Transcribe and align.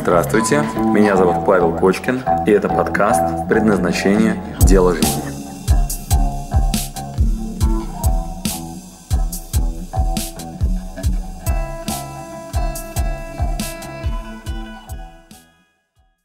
Здравствуйте, 0.00 0.62
меня 0.94 1.16
зовут 1.16 1.44
Павел 1.44 1.76
Кочкин, 1.76 2.22
и 2.46 2.50
это 2.52 2.68
подкаст 2.68 3.48
«Предназначение. 3.48 4.40
Дело 4.60 4.94
жизни». 4.94 5.22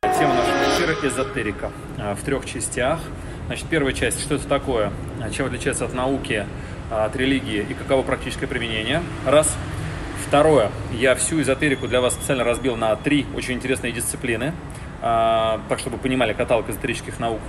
Тема 0.02 0.36
нашего 0.36 0.64
эфира– 0.76 0.96
эзотерика 1.08 1.71
а, 1.98 2.14
в 2.14 2.21
трех 2.21 2.46
частях. 2.46 3.00
Значит, 3.48 3.66
первая 3.70 3.94
часть– 3.94 4.21
что 4.21 4.36
это 4.36 4.48
такое, 4.48 4.92
а, 5.20 5.30
чем 5.32 5.48
отличается 5.48 5.86
от 5.86 5.94
науки, 5.96 6.46
а, 6.92 7.05
от 7.05 7.16
религии 7.16 7.66
и 7.68 7.74
каково 7.74 8.04
практическое 8.04 8.46
применение. 8.48 9.02
Раз. 9.26 9.58
Второе. 10.34 10.71
Я 10.91 11.13
всю 11.13 11.43
эзотерику 11.43 11.88
для 11.88 12.02
вас 12.02 12.15
специально 12.15 12.43
разбил 12.43 12.75
на 12.75 12.95
три 12.95 13.27
очень 13.36 13.54
интересные 13.54 13.91
дисциплины, 13.91 14.51
так 15.00 15.78
чтобы 15.78 16.00
понимали 16.00 16.33
каталог 16.33 16.68
эзотерических 16.68 17.19
наук 17.19 17.39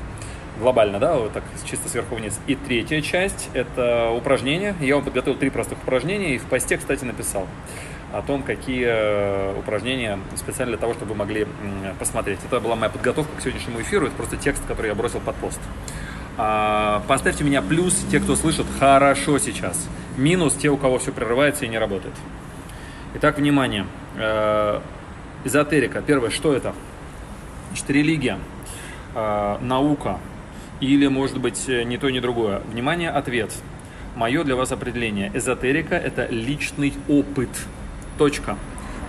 глобально, 0.60 0.98
да, 0.98 1.14
вот 1.14 1.32
так 1.32 1.44
чисто 1.64 1.88
сверху 1.88 2.14
вниз. 2.14 2.38
И 2.46 2.56
третья 2.56 3.00
часть– 3.00 3.48
это 3.54 4.10
упражнения. 4.10 4.76
Я 4.80 4.96
вам 4.96 5.04
подготовил 5.06 5.38
три 5.38 5.48
простых 5.48 5.78
упражнения 5.78 6.34
и 6.34 6.38
в 6.38 6.44
посте, 6.44 6.76
кстати, 6.76 7.06
написал 7.06 7.46
о 8.12 8.20
том, 8.20 8.42
какие 8.42 8.84
э, 8.86 9.58
упражнения 9.58 10.18
специально 10.36 10.72
для 10.72 10.78
того, 10.78 10.92
чтобы 10.92 11.12
вы 11.12 11.16
могли 11.16 11.46
посмотреть. 11.98 12.40
Это 12.44 12.60
была 12.60 12.76
моя 12.76 12.90
подготовка 12.90 13.34
к 13.38 13.40
сегодняшнему 13.40 13.80
эфиру, 13.80 14.08
это 14.08 14.14
просто 14.14 14.36
текст, 14.36 14.62
который 14.66 14.88
я 14.88 14.94
бросил 14.94 15.20
под 15.20 15.36
пост. 15.36 15.60
А, 16.36 17.02
поставьте 17.08 17.44
меня 17.44 17.62
плюс 17.62 18.04
те, 18.10 18.20
кто 18.20 18.36
слышит 18.36 18.66
хорошо 18.78 19.38
сейчас. 19.38 19.88
Минус 20.18 20.52
те, 20.52 20.68
у 20.68 20.76
кого 20.76 20.98
все 20.98 21.12
прерывается 21.12 21.64
и 21.64 21.68
не 21.68 21.78
работает. 21.78 22.14
Итак, 23.16 23.38
внимание. 23.38 23.86
Э, 24.16 24.80
эзотерика. 25.44 26.02
Первое, 26.02 26.30
что 26.30 26.52
это? 26.52 26.74
Значит, 27.68 27.88
религия, 27.90 28.40
э, 29.14 29.56
наука 29.60 30.18
или, 30.80 31.06
может 31.06 31.38
быть, 31.38 31.68
не 31.68 31.96
то, 31.96 32.10
ни 32.10 32.18
другое. 32.18 32.60
Внимание, 32.72 33.10
ответ. 33.10 33.52
Мое 34.16 34.42
для 34.42 34.56
вас 34.56 34.72
определение. 34.72 35.30
Эзотерика– 35.32 35.94
это 35.94 36.26
личный 36.26 36.92
опыт. 37.08 37.50
Точка. 38.18 38.56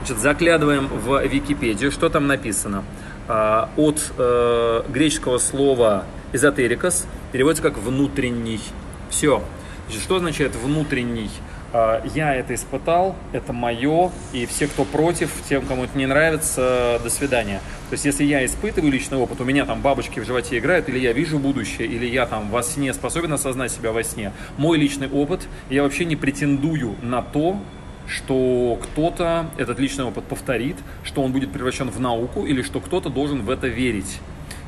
Значит, 0.02 0.20
заглядываем 0.20 0.86
в 0.86 1.26
Википедию. 1.26 1.92
Что 1.92 2.10
там 2.10 2.28
написано? 2.28 2.84
Э, 3.28 3.66
от 3.76 4.14
э, 4.20 4.84
греческого 4.88 5.40
слова 5.40 6.06
эзотерикос 6.32 7.08
переводится 7.32 7.64
как 7.64 7.80
внутренний. 7.80 8.62
Все. 9.10 9.42
Значит, 9.88 10.04
что 10.04 10.18
означает 10.18 10.56
внутренний? 10.56 11.32
А, 11.74 12.02
я 12.14 12.34
это 12.34 12.54
испытал, 12.54 13.16
это 13.34 13.54
мое, 13.54 14.12
и 14.34 14.46
все, 14.46 14.68
кто 14.68 14.86
против, 14.86 15.32
тем, 15.50 15.66
кому 15.66 15.84
это 15.84 15.98
не 15.98 16.06
нравится, 16.06 17.00
до 17.04 17.10
свидания. 17.10 17.60
То 17.90 17.94
есть, 17.94 18.06
если 18.06 18.24
я 18.24 18.46
испытываю 18.46 18.92
личный 18.92 19.18
опыт, 19.18 19.42
у 19.42 19.44
меня 19.44 19.66
там 19.66 19.82
бабочки 19.82 20.20
в 20.20 20.26
животе 20.26 20.58
играют, 20.58 20.90
или 20.90 21.00
я 21.00 21.14
вижу 21.14 21.38
будущее, 21.38 21.88
или 21.88 22.06
я 22.06 22.26
там 22.26 22.50
во 22.50 22.64
сне 22.64 22.94
способен 22.94 23.34
осознать 23.34 23.72
себя 23.72 23.92
во 23.92 24.04
сне, 24.04 24.32
мой 24.58 24.78
личный 24.78 25.10
опыт, 25.10 25.48
я 25.70 25.84
вообще 25.84 26.06
не 26.06 26.16
претендую 26.16 26.96
на 27.02 27.22
то, 27.22 27.60
что 28.08 28.80
кто-то 28.82 29.48
этот 29.58 29.80
личный 29.80 30.06
опыт 30.06 30.26
повторит, 30.26 30.78
что 31.04 31.24
он 31.24 31.32
будет 31.32 31.52
превращен 31.52 31.90
в 31.90 32.00
науку, 32.00 32.46
или 32.46 32.62
что 32.62 32.80
кто-то 32.80 33.10
должен 33.10 33.42
в 33.42 33.50
это 33.50 33.68
верить. 33.68 34.20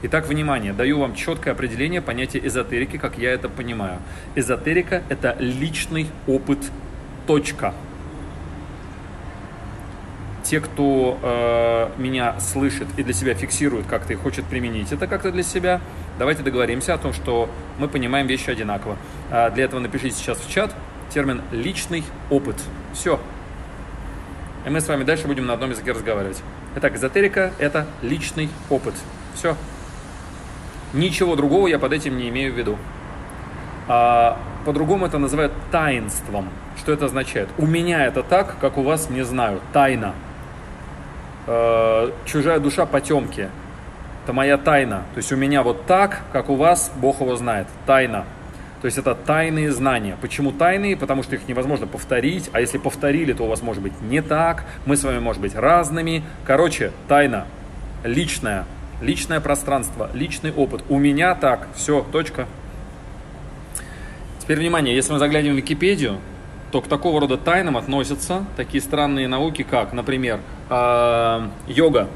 Итак, 0.04 0.28
внимание, 0.28 0.73
даю 0.73 1.00
вам 1.00 1.16
четкое 1.16 1.54
определение 1.54 2.02
понятия 2.02 2.39
эзотерики, 2.44 2.98
как 2.98 3.17
я 3.17 3.32
это 3.32 3.50
понимаю. 3.50 4.00
Эзотерика– 4.36 5.02
это 5.09 5.36
личный 5.39 6.08
опыт 6.28 6.59
точка. 7.28 7.73
Те, 10.44 10.61
кто 10.61 11.20
э, 11.22 11.89
меня 12.02 12.39
слышит 12.39 12.88
и 12.95 13.03
для 13.03 13.14
себя 13.14 13.33
фиксирует 13.33 13.86
как-то 13.86 14.14
и 14.14 14.16
хочет 14.16 14.45
применить 14.45 14.94
это 14.94 15.06
как-то 15.06 15.30
для 15.31 15.44
себя, 15.44 15.81
давайте 16.17 16.42
договоримся 16.42 16.94
о 16.94 16.98
том, 16.98 17.11
что 17.11 17.50
мы 17.78 17.89
понимаем 17.89 18.27
вещи 18.27 18.49
одинаково. 18.49 18.98
А 19.30 19.49
для 19.49 19.66
этого 19.66 19.82
напишите 19.82 20.16
сейчас 20.16 20.37
в 20.39 20.49
чат 20.49 20.73
термин 21.10 21.42
«личный 21.52 22.05
опыт». 22.30 22.55
Все. 22.93 23.20
И 24.66 24.70
мы 24.70 24.80
с 24.80 24.87
вами 24.87 25.04
дальше 25.04 25.27
будем 25.27 25.45
на 25.45 25.54
одном 25.54 25.71
языке 25.71 25.92
разговаривать. 25.92 26.42
Итак, 26.77 26.95
эзотерика– 26.95 27.52
это 27.60 27.86
личный 28.02 28.49
опыт. 28.70 28.95
Все. 29.36 29.58
Ничего 30.93 31.36
другого 31.36 31.67
я 31.67 31.77
под 31.77 31.92
этим 31.92 32.17
не 32.17 32.30
имею 32.30 32.54
в 32.54 32.58
виду. 32.58 32.77
А, 33.87 34.37
по-другому 34.65 35.05
это 35.05 35.17
называют 35.17 35.53
таинством. 35.71 36.49
Что 36.77 36.92
это 36.92 37.05
означает? 37.05 37.49
У 37.58 37.65
меня 37.65 38.05
это 38.05 38.23
так, 38.23 38.58
как 38.59 38.77
у 38.77 38.83
вас, 38.83 39.09
не 39.09 39.23
знаю, 39.23 39.59
тайна. 39.73 40.14
Э, 41.48 42.11
чужая 42.25 42.59
душа 42.59 42.86
потемки. 42.86 43.49
Это 44.23 44.33
моя 44.33 44.58
тайна. 44.58 45.03
То 45.14 45.17
есть 45.17 45.31
у 45.31 45.37
меня 45.37 45.64
вот 45.64 45.86
так, 45.86 46.21
как 46.33 46.49
у 46.49 46.55
вас, 46.55 46.92
Бог 46.98 47.21
его 47.21 47.36
знает. 47.37 47.67
Тайна. 47.86 48.25
То 48.81 48.86
есть 48.86 48.98
это 48.98 49.15
тайные 49.15 49.71
знания. 49.71 50.17
Почему 50.21 50.52
тайные? 50.52 50.98
Потому 50.98 51.23
что 51.23 51.36
их 51.36 51.48
невозможно 51.48 51.87
повторить. 51.87 52.49
А 52.52 52.59
если 52.59 52.77
повторили, 52.77 53.33
то 53.33 53.43
у 53.43 53.48
вас 53.48 53.61
может 53.61 53.81
быть 53.81 53.99
не 54.02 54.21
так. 54.21 54.65
Мы 54.86 54.98
с 54.98 55.04
вами 55.04 55.19
может 55.19 55.42
быть 55.42 55.55
разными. 55.55 56.23
Короче, 56.45 56.92
тайна. 57.08 57.45
Личная. 58.04 58.65
Личное 59.02 59.39
пространство. 59.39 60.09
Личный 60.14 60.52
опыт. 60.52 60.83
У 60.89 60.99
меня 60.99 61.33
так. 61.33 61.67
Все, 61.75 62.05
точка. 62.11 62.48
Теперь 64.48 64.60
внимание, 64.60 64.96
если 64.96 65.12
мы 65.12 65.20
заглянем 65.20 65.56
в 65.56 65.58
Википедию, 65.58 66.22
то 66.72 66.80
к 66.80 66.88
такого 66.88 67.20
рода 67.20 67.36
тайнам 67.36 67.76
относятся 67.76 68.46
такие 68.56 68.82
странные 68.82 69.28
науки, 69.28 69.64
как, 69.70 69.92
например, 69.92 70.40
э, 70.70 71.48
йога. 71.68 72.08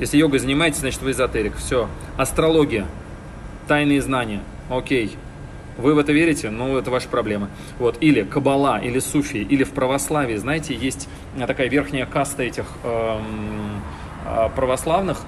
Если 0.00 0.16
йогой 0.16 0.40
занимаетесь, 0.40 0.80
значит 0.80 1.00
вы 1.02 1.12
эзотерик. 1.12 1.54
Все. 1.56 1.88
Астрология. 2.16 2.86
Тайные 3.68 4.02
знания. 4.02 4.40
Окей. 4.68 5.16
Вы 5.78 5.94
в 5.94 5.98
это 5.98 6.10
верите? 6.10 6.50
Ну, 6.50 6.76
это 6.76 6.90
ваша 6.90 7.08
проблема. 7.08 7.48
Вот. 7.78 7.96
Или 8.00 8.22
кабала, 8.22 8.80
или 8.80 8.98
суфи, 8.98 9.36
или 9.36 9.62
в 9.62 9.70
православии, 9.70 10.34
знаете, 10.34 10.74
есть 10.74 11.08
такая 11.38 11.68
верхняя 11.68 12.06
каста 12.06 12.42
этих 12.42 12.66
эм, 12.82 13.80
э, 14.26 14.48
православных, 14.56 15.20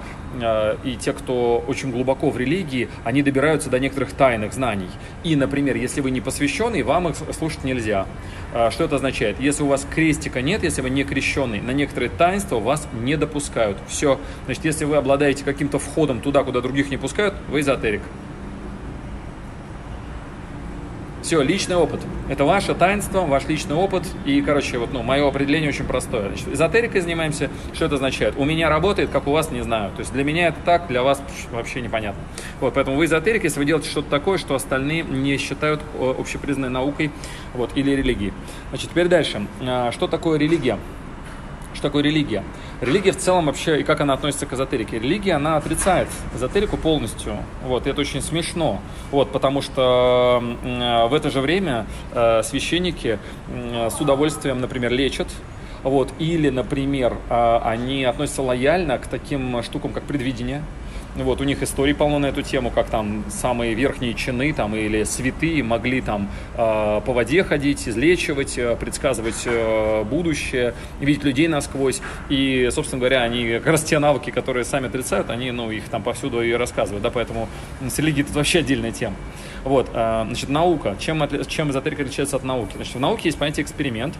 и 0.83 0.95
те, 0.95 1.13
кто 1.13 1.63
очень 1.67 1.91
глубоко 1.91 2.29
в 2.29 2.37
религии, 2.37 2.89
они 3.03 3.21
добираются 3.21 3.69
до 3.69 3.79
некоторых 3.79 4.11
тайных 4.13 4.53
знаний. 4.53 4.89
И, 5.23 5.35
например, 5.35 5.75
если 5.75 6.01
вы 6.01 6.11
не 6.11 6.21
посвященный, 6.21 6.83
вам 6.83 7.09
их 7.09 7.15
слушать 7.37 7.63
нельзя. 7.63 8.05
Э, 8.53 8.69
что 8.71 8.83
это 8.83 8.95
означает? 8.97 9.39
Если 9.39 9.63
у 9.63 9.67
вас 9.67 9.85
крестика 9.89 10.41
нет, 10.41 10.63
если 10.63 10.81
вы 10.81 10.89
не 10.89 11.03
крещенный, 11.03 11.61
на 11.61 11.71
некоторые 11.71 12.09
таинства 12.09 12.59
вас 12.59 12.87
не 12.93 13.15
допускают. 13.17 13.77
Все. 13.87 14.19
Значит, 14.45 14.65
если 14.65 14.85
вы 14.85 14.97
обладаете 14.97 15.43
каким-то 15.43 15.79
входом 15.79 16.21
туда, 16.21 16.43
куда 16.43 16.61
других 16.61 16.89
не 16.89 16.97
пускают, 16.97 17.35
вы 17.49 17.61
эзотерик. 17.61 18.01
Все, 21.27 21.41
личный 21.41 21.75
опыт. 21.75 21.99
Это 22.29 22.45
ваше 22.45 22.73
таинство, 22.73 23.19
ваш 23.25 23.49
личный 23.49 23.75
опыт. 23.75 24.03
И, 24.23 24.41
короче, 24.41 24.77
вот, 24.77 24.93
ну, 24.93 25.03
мое 25.03 25.27
определение 25.27 25.67
очень 25.67 25.83
простое. 25.83 26.29
Значит, 26.29 26.47
эзотерикой 26.47 27.01
занимаемся. 27.01 27.49
Что 27.73 27.87
это 27.87 27.95
означает? 27.95 28.35
У 28.37 28.45
меня 28.45 28.69
работает, 28.69 29.09
как 29.09 29.27
у 29.27 29.31
вас, 29.31 29.51
не 29.51 29.61
знаю. 29.61 29.91
То 29.91 29.99
есть 29.99 30.13
для 30.13 30.23
меня 30.23 30.47
это 30.47 30.59
так, 30.63 30.87
для 30.87 31.03
вас 31.03 31.21
вообще 31.51 31.81
непонятно. 31.81 32.21
Вот, 32.61 32.75
поэтому 32.75 32.95
вы 32.95 33.07
эзотерик, 33.07 33.43
если 33.43 33.59
вы 33.59 33.65
делаете 33.65 33.89
что-то 33.89 34.09
такое, 34.09 34.37
что 34.37 34.55
остальные 34.55 35.03
не 35.03 35.35
считают 35.35 35.81
э, 35.95 36.15
общепризнанной 36.17 36.69
наукой 36.69 37.11
вот, 37.53 37.71
или 37.75 37.91
религией. 37.91 38.31
Значит, 38.69 38.91
теперь 38.91 39.09
дальше. 39.09 39.45
А, 39.59 39.91
что 39.91 40.07
такое 40.07 40.39
религия? 40.39 40.79
Что 41.77 41.89
такое 41.89 42.01
религия? 42.01 42.43
Религия 42.81 43.11
в 43.11 43.17
целом 43.17 43.45
вообще, 43.45 43.81
и 43.81 43.83
как 43.83 44.01
она 44.01 44.15
относится 44.15 44.47
к 44.47 44.53
эзотерике? 44.53 44.97
Религия, 44.97 45.33
она 45.33 45.57
отрицает 45.57 46.07
эзотерику 46.35 46.75
полностью. 46.75 47.37
Вот, 47.63 47.85
и 47.85 47.91
это 47.91 48.01
очень 48.01 48.23
смешно. 48.23 48.81
Вот, 49.11 49.31
потому 49.31 49.61
что 49.61 50.41
в 50.63 51.13
это 51.13 51.29
же 51.29 51.39
время 51.39 51.85
э, 52.13 52.41
священники 52.41 53.19
с 53.47 54.01
удовольствием, 54.01 54.59
например, 54.59 54.91
лечат, 54.91 55.27
вот, 55.83 56.11
или, 56.17 56.49
например, 56.49 57.15
э, 57.29 57.59
они 57.63 58.05
относятся 58.05 58.41
лояльно 58.41 58.97
к 58.97 59.05
таким 59.05 59.61
штукам, 59.61 59.93
как 59.93 60.01
предвидение, 60.01 60.63
вот, 61.23 61.41
у 61.41 61.43
них 61.43 61.63
истории 61.63 61.93
полно 61.93 62.19
на 62.19 62.27
эту 62.27 62.41
тему, 62.41 62.71
как 62.71 62.89
там 62.89 63.23
самые 63.29 63.73
верхние 63.73 64.13
чины 64.13 64.53
там, 64.53 64.75
или 64.75 65.03
святые 65.03 65.63
могли 65.63 66.01
там 66.01 66.29
э, 66.55 67.01
по 67.05 67.13
воде 67.13 67.43
ходить, 67.43 67.87
излечивать, 67.87 68.57
э, 68.57 68.75
предсказывать 68.75 69.43
э, 69.45 70.03
будущее, 70.03 70.73
видеть 70.99 71.23
людей 71.23 71.47
насквозь. 71.47 72.01
И, 72.29 72.69
собственно 72.71 72.99
говоря, 72.99 73.23
они 73.23 73.49
как 73.57 73.67
раз 73.67 73.83
те 73.83 73.99
навыки, 73.99 74.29
которые 74.29 74.63
сами 74.63 74.87
отрицают, 74.87 75.29
они 75.29 75.51
ну, 75.51 75.71
их 75.71 75.89
там 75.89 76.03
повсюду 76.03 76.41
и 76.41 76.51
рассказывают. 76.53 77.03
Да, 77.03 77.09
поэтому 77.09 77.49
с 77.87 77.97
религией 77.99 78.23
это 78.25 78.33
вообще 78.33 78.59
отдельная 78.59 78.91
тема. 78.91 79.15
Вот, 79.63 79.89
э, 79.93 80.23
значит, 80.27 80.49
наука. 80.49 80.95
Чем, 80.99 81.27
чем 81.47 81.71
эзотерика 81.71 82.03
отличается 82.03 82.35
от 82.35 82.43
науки? 82.43 82.73
Значит, 82.75 82.95
в 82.95 82.99
науке 82.99 83.23
есть 83.25 83.37
понятие 83.37 83.63
эксперимент 83.63 84.13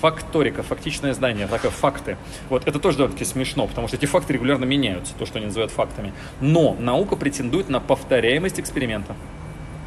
факторика, 0.00 0.62
фактичное 0.62 1.14
знание, 1.14 1.46
такое 1.46 1.70
факты. 1.70 2.16
Вот 2.48 2.66
это 2.66 2.78
тоже 2.78 2.98
довольно-таки 2.98 3.24
смешно, 3.24 3.66
потому 3.66 3.88
что 3.88 3.96
эти 3.96 4.06
факты 4.06 4.32
регулярно 4.32 4.64
меняются, 4.64 5.14
то, 5.18 5.26
что 5.26 5.38
они 5.38 5.46
называют 5.46 5.72
фактами. 5.72 6.12
Но 6.40 6.76
наука 6.78 7.16
претендует 7.16 7.68
на 7.68 7.80
повторяемость 7.80 8.60
эксперимента. 8.60 9.14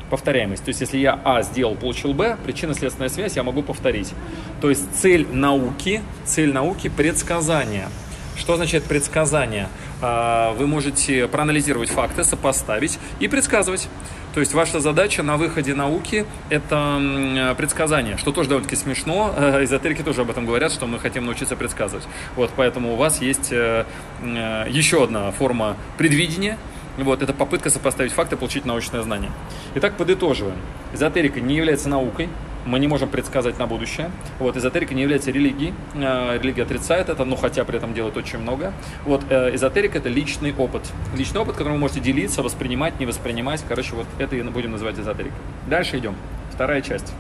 Повторяемость. 0.10 0.66
То 0.66 0.70
есть, 0.70 0.82
если 0.82 0.98
я 0.98 1.20
А 1.24 1.42
сделал, 1.42 1.76
получил 1.76 2.14
Б, 2.14 2.38
причинно-следственная 2.44 3.08
связь 3.08 3.38
я 3.38 3.44
могу 3.44 3.64
повторить. 3.64 4.14
То 4.60 4.70
есть, 4.70 4.84
цель 4.94 5.26
науки, 5.32 6.02
цель 6.26 6.52
науки– 6.52 6.90
предсказание. 6.98 7.88
Что 8.36 8.54
означает 8.54 8.84
предсказание? 8.84 9.70
А, 10.02 10.54
вы 10.54 10.68
можете 10.68 11.28
проанализировать 11.28 11.90
факты, 11.90 12.24
сопоставить 12.24 13.00
и 13.20 13.28
предсказывать. 13.28 13.88
То 14.34 14.40
есть 14.40 14.54
ваша 14.54 14.80
задача 14.80 15.24
на 15.24 15.38
выходе 15.38 15.74
науки– 15.74 16.26
это 16.50 17.54
предсказание, 17.58 18.18
что 18.18 18.32
тоже 18.32 18.50
довольно-таки 18.50 18.82
смешно. 18.82 19.34
Э, 19.36 19.64
эзотерики 19.64 20.04
тоже 20.04 20.22
об 20.22 20.30
этом 20.30 20.46
говорят, 20.46 20.72
что 20.72 20.88
мы 20.88 21.00
хотим 21.00 21.26
научиться 21.26 21.56
предсказывать. 21.56 22.08
Вот, 22.36 22.52
поэтому 22.56 22.94
у 22.94 22.96
вас 22.96 23.22
есть 23.22 23.52
э, 23.52 23.86
э, 24.22 24.66
еще 24.70 25.04
одна 25.04 25.32
форма 25.32 25.76
предвидения– 25.98 26.58
вот, 26.98 27.22
это 27.22 27.34
попытка 27.34 27.70
сопоставить 27.70 28.12
факты, 28.12 28.36
получить 28.36 28.66
научное 28.66 29.02
знание. 29.02 29.32
Итак, 29.76 29.96
подытоживаем. 29.96 30.58
Эзотерика 30.94 31.40
не 31.40 31.56
является 31.56 31.88
наукой, 31.88 32.30
мы 32.66 32.80
не 32.80 32.88
можем 32.88 33.10
предсказать 33.10 33.60
на 33.60 33.68
будущее. 33.68 34.12
Вот, 34.40 34.58
эзотерика 34.58 34.94
не 34.94 35.02
является 35.02 35.32
религией, 35.32 35.74
э, 35.96 36.38
религия 36.42 36.64
отрицает 36.64 37.10
это, 37.10 37.26
но 37.26 37.36
хотя 37.36 37.64
при 37.64 37.78
этом 37.78 37.94
делает 37.94 38.18
очень 38.18 38.40
много. 38.40 38.74
Вот, 39.06 39.24
э, 39.30 39.56
эзотерика 39.56 39.98
это 39.98 40.10
личный 40.10 40.54
опыт. 40.54 40.84
Личный 41.16 41.42
опыт, 41.42 41.56
которым 41.56 41.74
вы 41.74 41.80
можете 41.80 42.00
делиться, 42.00 42.44
воспринимать, 42.44 43.00
не 43.00 43.06
воспринимать. 43.06 43.64
Короче, 43.68 43.96
вот 43.96 44.08
это 44.18 44.36
и 44.36 44.42
будем 44.44 44.72
называть 44.72 45.00
эзотерикой. 45.00 45.38
Дальше 45.68 45.98
идем. 45.98 46.16
Вторая 46.52 46.82
часть. 46.82 47.14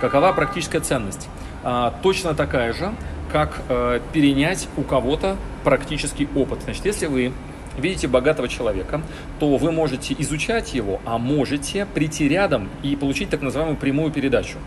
Какова 0.00 0.32
практическая 0.32 0.80
ценность? 0.80 1.28
А, 1.62 1.94
точно 2.02 2.34
такая 2.34 2.72
же, 2.72 2.92
как 3.32 3.62
э, 3.68 4.00
перенять 4.12 4.68
у 4.76 4.82
кого-то 4.82 5.36
практический 5.64 6.28
опыт. 6.34 6.60
Значит, 6.62 6.84
если 6.84 7.06
вы 7.06 7.32
видите 7.78 8.08
богатого 8.08 8.48
человека, 8.48 9.02
то 9.38 9.56
вы 9.56 9.72
можете 9.72 10.14
изучать 10.18 10.74
его, 10.74 11.00
а 11.04 11.18
можете 11.18 11.86
прийти 11.86 12.28
рядом 12.28 12.68
и 12.82 12.96
получить 12.96 13.30
так 13.30 13.42
называемую 13.42 13.76
прямую 13.76 14.12
передачу. 14.12 14.58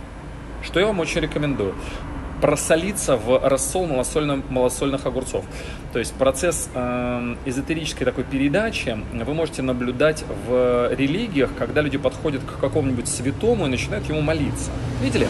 Что 0.63 0.79
я 0.79 0.87
вам 0.87 0.99
очень 0.99 1.21
рекомендую 1.21 1.75
просолиться 2.41 3.17
в 3.17 3.47
рассол 3.47 3.87
малосольных, 3.87 5.05
огурцов. 5.05 5.45
То 5.93 5.99
есть 5.99 6.13
процесс 6.13 6.69
э, 6.73 7.35
эзотерической 7.45 8.05
такой 8.05 8.23
передачи 8.23 8.97
вы 9.11 9.33
можете 9.33 9.61
наблюдать 9.61 10.23
в 10.47 10.93
религиях, 10.93 11.49
когда 11.57 11.81
люди 11.81 11.97
подходят 11.97 12.43
к 12.43 12.59
какому-нибудь 12.59 13.07
святому 13.07 13.65
и 13.65 13.69
начинают 13.69 14.07
ему 14.07 14.21
молиться. 14.21 14.69
Видели? 15.01 15.27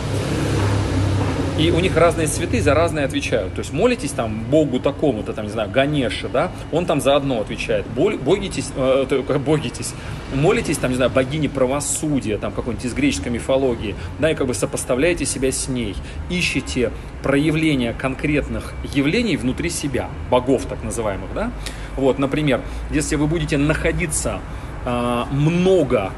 И 1.58 1.72
у 1.72 1.80
них 1.80 1.98
разные 1.98 2.28
цветы 2.28 2.62
за 2.62 2.76
разные 2.76 3.06
отвечают. 3.06 3.56
То 3.56 3.60
есть 3.62 3.74
молитесь 3.74 4.12
там 4.12 4.44
Богу 4.44 4.80
такому-то, 4.80 5.34
там, 5.34 5.46
не 5.46 5.52
знаю, 5.52 5.72
Ганеше, 5.72 6.30
да, 6.30 6.52
он 6.72 6.86
там 6.86 7.02
за 7.02 7.16
одно 7.16 7.42
отвечает. 7.42 7.88
Богитесь, 7.88 8.72
э, 8.76 9.24
богитесь, 9.44 9.96
молитесь, 10.36 10.78
там, 10.78 10.92
не 10.92 10.98
знаю, 10.98 11.10
богине 11.10 11.50
правосудия, 11.50 12.38
там, 12.38 12.52
какой-нибудь 12.52 12.86
из 12.86 12.94
греческой 12.94 13.32
мифологии, 13.32 13.96
да, 14.20 14.30
и 14.30 14.36
как 14.36 14.46
бы 14.46 14.54
сопоставляете 14.54 15.26
себя 15.26 15.52
с 15.52 15.68
ней. 15.68 15.96
Ищете 16.30 16.92
проявления 17.24 17.92
конкретных 17.92 18.76
явлений 18.94 19.36
внутри 19.36 19.72
себя, 19.72 20.10
богов 20.30 20.66
так 20.66 20.84
называемых, 20.84 21.34
да. 21.34 21.52
Вот, 21.96 22.20
например, 22.20 22.62
если 22.92 23.16
вы 23.16 23.26
будете 23.26 23.58
находиться 23.58 24.42
э, 24.86 25.24
много 25.32 26.12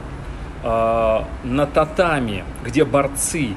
э, 0.64 1.20
на 1.46 1.66
татами, 1.66 2.44
где 2.66 2.84
борцы 2.84 3.52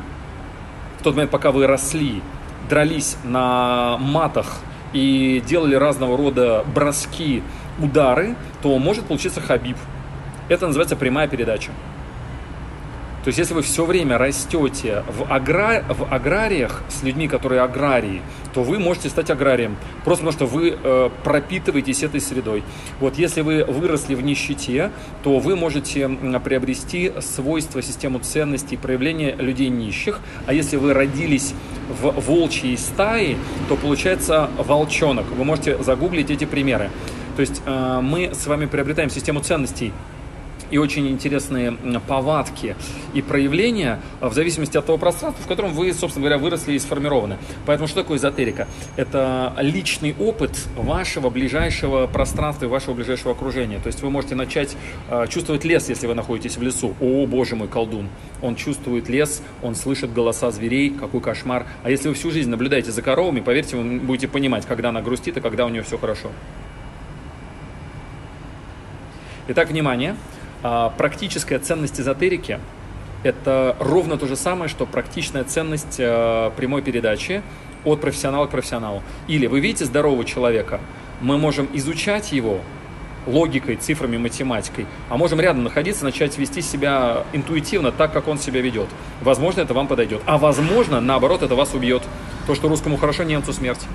в 1.02 1.04
тот 1.04 1.16
момент, 1.16 1.32
пока 1.32 1.50
вы 1.50 1.66
росли, 1.66 2.22
дрались 2.70 3.16
на 3.24 3.96
матах 3.98 4.60
и 4.92 5.42
делали 5.44 5.74
разного 5.74 6.16
рода 6.16 6.64
броски, 6.72 7.42
удары, 7.80 8.36
то 8.62 8.78
может 8.78 9.06
получиться 9.06 9.40
Хабиб. 9.40 9.76
Это 10.48 10.68
называется 10.68 10.94
прямая 10.94 11.26
передача. 11.26 11.72
То 13.22 13.28
есть, 13.28 13.38
если 13.38 13.54
вы 13.54 13.62
все 13.62 13.84
время 13.84 14.18
растете 14.18 15.04
в, 15.06 15.32
агра... 15.32 15.84
в 15.88 16.12
аграриях 16.12 16.82
с 16.88 17.02
людьми, 17.04 17.28
которые 17.28 17.60
аграрии, 17.60 18.20
то 18.52 18.64
вы 18.64 18.78
можете 18.80 19.08
стать 19.08 19.30
аграрием. 19.30 19.76
Просто 20.04 20.24
потому, 20.24 20.32
что 20.32 20.46
вы 20.46 20.76
э, 20.82 21.10
пропитываетесь 21.22 22.02
этой 22.02 22.20
средой. 22.20 22.64
Вот 22.98 23.18
если 23.18 23.42
вы 23.42 23.64
выросли 23.64 24.14
в 24.14 24.22
нищете, 24.22 24.90
то 25.22 25.38
вы 25.38 25.54
можете 25.54 26.08
приобрести 26.44 27.12
свойства, 27.20 27.80
систему 27.80 28.18
ценностей, 28.18 28.76
проявления 28.76 29.36
людей 29.36 29.68
нищих. 29.68 30.20
А 30.46 30.52
если 30.52 30.76
вы 30.76 30.92
родились 30.92 31.54
в 31.88 32.20
волчьей 32.26 32.76
стае, 32.76 33.36
то 33.68 33.76
получается 33.76 34.50
волчонок. 34.58 35.26
Вы 35.36 35.44
можете 35.44 35.80
загуглить 35.82 36.30
эти 36.30 36.44
примеры. 36.44 36.90
То 37.36 37.40
есть 37.40 37.62
э, 37.64 38.00
мы 38.02 38.34
с 38.34 38.46
вами 38.48 38.66
приобретаем 38.66 39.10
систему 39.10 39.40
ценностей 39.40 39.92
и 40.70 40.78
очень 40.78 41.08
интересные 41.08 41.72
повадки 42.06 42.76
и 43.14 43.22
проявления 43.22 44.00
э, 44.20 44.28
в 44.28 44.34
зависимости 44.34 44.76
от 44.76 44.86
того 44.86 44.98
пространства, 44.98 45.42
в 45.44 45.46
котором 45.46 45.72
вы, 45.72 45.92
собственно 45.92 46.24
говоря, 46.24 46.38
выросли 46.38 46.74
и 46.74 46.78
сформированы. 46.78 47.38
Поэтому 47.66 47.88
что 47.88 48.02
такое 48.02 48.18
эзотерика? 48.18 48.68
Это 48.96 49.54
личный 49.58 50.14
опыт 50.18 50.56
вашего 50.76 51.30
ближайшего 51.30 52.06
пространства 52.06 52.66
и 52.66 52.68
вашего 52.68 52.94
ближайшего 52.94 53.32
окружения. 53.32 53.78
То 53.78 53.88
есть 53.88 54.02
вы 54.02 54.10
можете 54.10 54.34
начать 54.34 54.76
э, 55.10 55.26
чувствовать 55.28 55.64
лес, 55.64 55.88
если 55.88 56.06
вы 56.06 56.14
находитесь 56.14 56.56
в 56.56 56.62
лесу. 56.62 56.94
О, 57.00 57.26
боже 57.26 57.56
мой, 57.56 57.68
колдун. 57.68 58.08
Он 58.40 58.56
чувствует 58.56 59.08
лес, 59.08 59.42
он 59.62 59.74
слышит 59.74 60.12
голоса 60.12 60.50
зверей, 60.50 60.90
какой 60.90 61.20
кошмар. 61.20 61.66
А 61.82 61.90
если 61.90 62.08
вы 62.08 62.14
всю 62.14 62.30
жизнь 62.30 62.50
наблюдаете 62.50 62.90
за 62.90 63.02
коровами, 63.02 63.40
поверьте, 63.40 63.76
вы 63.76 64.00
будете 64.00 64.28
понимать, 64.28 64.66
когда 64.66 64.90
она 64.90 65.00
грустит 65.00 65.36
и 65.36 65.40
когда 65.40 65.66
у 65.66 65.68
нее 65.68 65.82
все 65.82 65.98
хорошо. 65.98 66.30
Итак, 69.48 69.70
внимание. 69.70 70.16
А, 70.62 70.90
практическая 70.90 71.58
ценность 71.58 72.00
эзотерики– 72.00 72.60
это 73.22 73.76
ровно 73.78 74.16
то 74.16 74.26
же 74.26 74.36
самое, 74.36 74.68
что 74.68 74.86
практичная 74.86 75.44
ценность 75.44 75.96
э, 75.98 76.50
прямой 76.56 76.82
передачи 76.82 77.42
от 77.84 78.00
профессионала 78.00 78.46
к 78.46 78.50
профессионалу. 78.50 79.02
Или 79.28 79.46
вы 79.46 79.60
видите 79.60 79.84
здорового 79.84 80.24
человека, 80.24 80.80
мы 81.20 81.38
можем 81.38 81.68
изучать 81.72 82.32
его 82.32 82.60
логикой, 83.26 83.76
цифрами, 83.76 84.16
математикой, 84.16 84.86
а 85.08 85.16
можем 85.16 85.40
рядом 85.40 85.62
находиться, 85.62 86.04
начать 86.04 86.36
вести 86.38 86.60
себя 86.60 87.24
интуитивно, 87.32 87.92
так, 87.92 88.12
как 88.12 88.26
он 88.26 88.38
себя 88.38 88.60
ведет. 88.60 88.88
Возможно, 89.20 89.60
это 89.60 89.74
вам 89.74 89.86
подойдет. 89.86 90.20
А 90.26 90.38
возможно, 90.38 91.00
наоборот, 91.00 91.42
это 91.42 91.54
вас 91.54 91.74
убьет. 91.74 92.02
То, 92.48 92.56
что 92.56 92.68
русскому 92.68 92.96
хорошо, 92.96 93.22
немцу 93.22 93.52
смерть. 93.52 93.86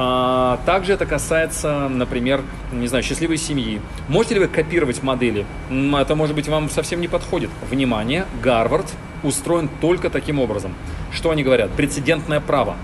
А, 0.00 0.60
также 0.64 0.92
это 0.92 1.06
касается, 1.06 1.88
например, 1.88 2.42
не 2.72 2.86
знаю, 2.86 3.02
счастливой 3.02 3.36
семьи. 3.36 3.80
Можете 4.08 4.34
ли 4.34 4.40
вы 4.40 4.46
копировать 4.46 5.02
модели? 5.02 5.44
Это, 5.70 6.14
может 6.14 6.36
быть, 6.36 6.46
вам 6.46 6.70
совсем 6.70 7.00
не 7.00 7.08
подходит. 7.08 7.50
Внимание, 7.68 8.24
Гарвард 8.40 8.86
устроен 9.24 9.68
только 9.80 10.08
таким 10.08 10.38
образом. 10.38 10.72
Что 11.12 11.32
они 11.32 11.42
говорят? 11.42 11.72
Прецедентное 11.72 12.40
право. 12.40 12.76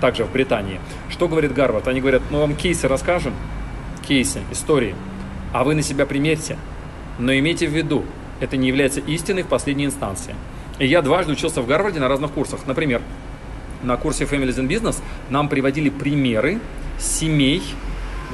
Также 0.00 0.24
в 0.24 0.32
Британии. 0.32 0.80
Что 1.08 1.28
говорит 1.28 1.54
Гарвард? 1.54 1.86
Они 1.86 2.00
говорят, 2.00 2.22
мы 2.30 2.40
вам 2.40 2.56
кейсы 2.56 2.88
расскажем, 2.88 3.34
кейсы, 4.06 4.40
истории, 4.50 4.96
а 5.52 5.62
вы 5.62 5.76
на 5.76 5.82
себя 5.82 6.06
примерьте. 6.06 6.58
Но 7.20 7.32
имейте 7.32 7.68
в 7.68 7.72
виду, 7.72 8.04
это 8.40 8.56
не 8.56 8.66
является 8.66 8.98
истиной 9.00 9.42
в 9.42 9.46
последней 9.46 9.86
инстанции. 9.86 10.34
И 10.80 10.86
я 10.86 11.02
дважды 11.02 11.32
учился 11.32 11.62
в 11.62 11.68
Гарварде 11.68 12.00
на 12.00 12.08
разных 12.08 12.32
курсах. 12.32 12.60
Например, 12.66 13.00
на 13.82 13.96
курсе 13.96 14.24
Families 14.24 14.56
in 14.56 14.68
Business 14.68 15.02
нам 15.30 15.48
приводили 15.48 15.88
примеры 15.88 16.60
семей, 16.98 17.62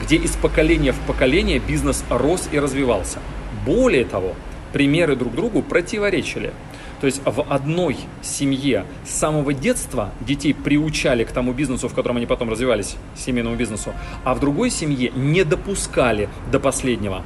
где 0.02 0.16
из 0.16 0.32
поколения 0.32 0.92
в 0.92 0.98
поколение 1.00 1.58
бизнес 1.58 2.04
рос 2.10 2.48
и 2.50 2.58
развивался. 2.58 3.18
Более 3.64 4.04
того, 4.04 4.34
примеры 4.72 5.16
друг 5.16 5.34
другу 5.34 5.62
противоречили. 5.62 6.52
То 7.00 7.06
есть 7.06 7.20
в 7.24 7.44
одной 7.52 7.98
семье 8.22 8.86
с 9.04 9.10
самого 9.10 9.52
детства 9.52 10.12
детей 10.20 10.54
приучали 10.54 11.24
к 11.24 11.32
тому 11.32 11.52
бизнесу, 11.52 11.88
в 11.88 11.94
котором 11.94 12.16
они 12.16 12.26
потом 12.26 12.48
развивались, 12.48 12.96
семейному 13.14 13.56
бизнесу, 13.56 13.92
а 14.24 14.34
в 14.34 14.40
другой 14.40 14.70
семье 14.70 15.12
не 15.14 15.44
допускали 15.44 16.28
до 16.50 16.60
последнего, 16.60 17.22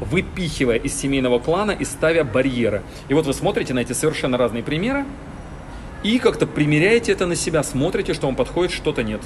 выпихивая 0.00 0.76
из 0.76 0.94
семейного 0.94 1.38
клана 1.38 1.70
и 1.70 1.84
ставя 1.84 2.24
барьеры. 2.24 2.82
И 3.08 3.14
вот 3.14 3.26
вы 3.26 3.32
смотрите 3.32 3.72
на 3.72 3.78
эти 3.78 3.94
совершенно 3.94 4.36
разные 4.36 4.62
примеры, 4.62 5.06
и 6.02 6.18
как-то 6.18 6.46
примеряете 6.46 7.12
это 7.12 7.26
на 7.26 7.36
себя, 7.36 7.62
смотрите, 7.62 8.14
что 8.14 8.26
вам 8.26 8.36
подходит, 8.36 8.72
что-то 8.72 9.02
нет. 9.02 9.20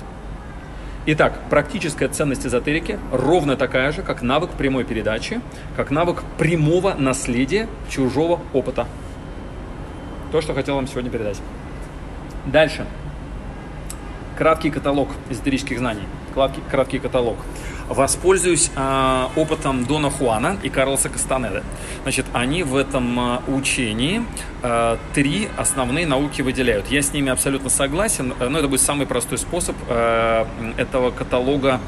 Итак, 1.07 1.39
практическая 1.51 2.09
ценность 2.09 2.45
эзотерики 2.47 2.99
ровно 3.13 3.57
такая 3.57 3.93
же, 3.93 4.03
как 4.03 4.23
навык 4.23 4.51
прямой 4.51 4.85
передачи, 4.85 5.41
как 5.77 5.91
навык 5.91 6.25
прямого 6.37 6.95
наследия 6.95 7.69
чужого 7.89 8.41
опыта. 8.53 8.89
То, 10.33 10.41
что 10.41 10.53
хотел 10.53 10.75
вам 10.75 10.89
сегодня 10.89 11.11
передать. 11.11 11.41
Дальше. 12.45 12.87
Краткий 14.37 14.71
каталог 14.71 15.09
эзотерических 15.31 15.79
знаний. 15.79 16.03
Краткий, 16.35 16.61
краткий 16.69 16.99
каталог 16.99 17.37
воспользуюсь 17.89 18.71
э, 18.75 19.25
опытом 19.37 19.85
Дона 19.85 20.11
Хуана 20.11 20.57
и 20.63 20.69
Карлоса 20.69 21.09
Кастанеда. 21.09 21.63
Значит, 22.03 22.27
они 22.33 22.63
в 22.63 22.77
этом 22.77 23.19
э, 23.19 23.39
учении 23.49 24.25
э, 24.67 24.97
три 25.15 25.49
основные 25.57 26.07
науки 26.07 26.43
выделяют. 26.43 26.89
Я 26.89 27.03
с 27.03 27.13
ними 27.13 27.31
абсолютно 27.31 27.71
согласен, 27.71 28.35
но 28.39 28.59
это 28.59 28.69
будет 28.69 28.81
самый 28.81 29.07
простой 29.07 29.39
способ 29.39 29.77
э, 29.89 30.45
этого 30.77 31.11
каталога 31.11 31.81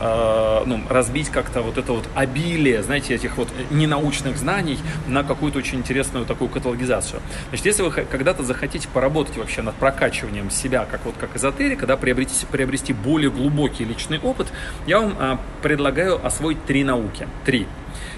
э, 0.00 0.62
ну, 0.66 0.80
разбить 0.90 1.30
как-то 1.30 1.62
вот 1.62 1.78
это 1.78 1.92
вот 1.92 2.06
обилие, 2.14 2.82
знаете, 2.82 3.14
этих 3.14 3.38
вот 3.38 3.48
ненаучных 3.70 4.36
знаний 4.36 4.78
на 5.06 5.24
какую-то 5.24 5.58
очень 5.58 5.78
интересную 5.78 6.26
такую 6.26 6.50
каталогизацию. 6.50 7.20
Значит, 7.48 7.66
если 7.66 7.82
вы 7.82 7.90
когда-то 7.90 8.42
захотите 8.42 8.88
поработать 8.88 9.36
вообще 9.38 9.62
над 9.62 9.74
прокачиванием 9.76 10.50
себя, 10.50 10.86
как 10.90 11.04
вот 11.06 11.14
как 11.18 11.36
эзотерика, 11.36 11.86
да, 11.86 11.96
приобрести, 11.96 12.46
приобрести 12.46 12.92
более 12.92 13.30
глубокий 13.30 13.84
личный 13.84 14.18
опыт, 14.18 14.48
я 14.86 15.00
вам 15.00 15.40
предлагаю 15.62 16.24
освоить 16.24 16.64
три 16.66 16.84
науки. 16.84 17.26
Три. 17.44 17.66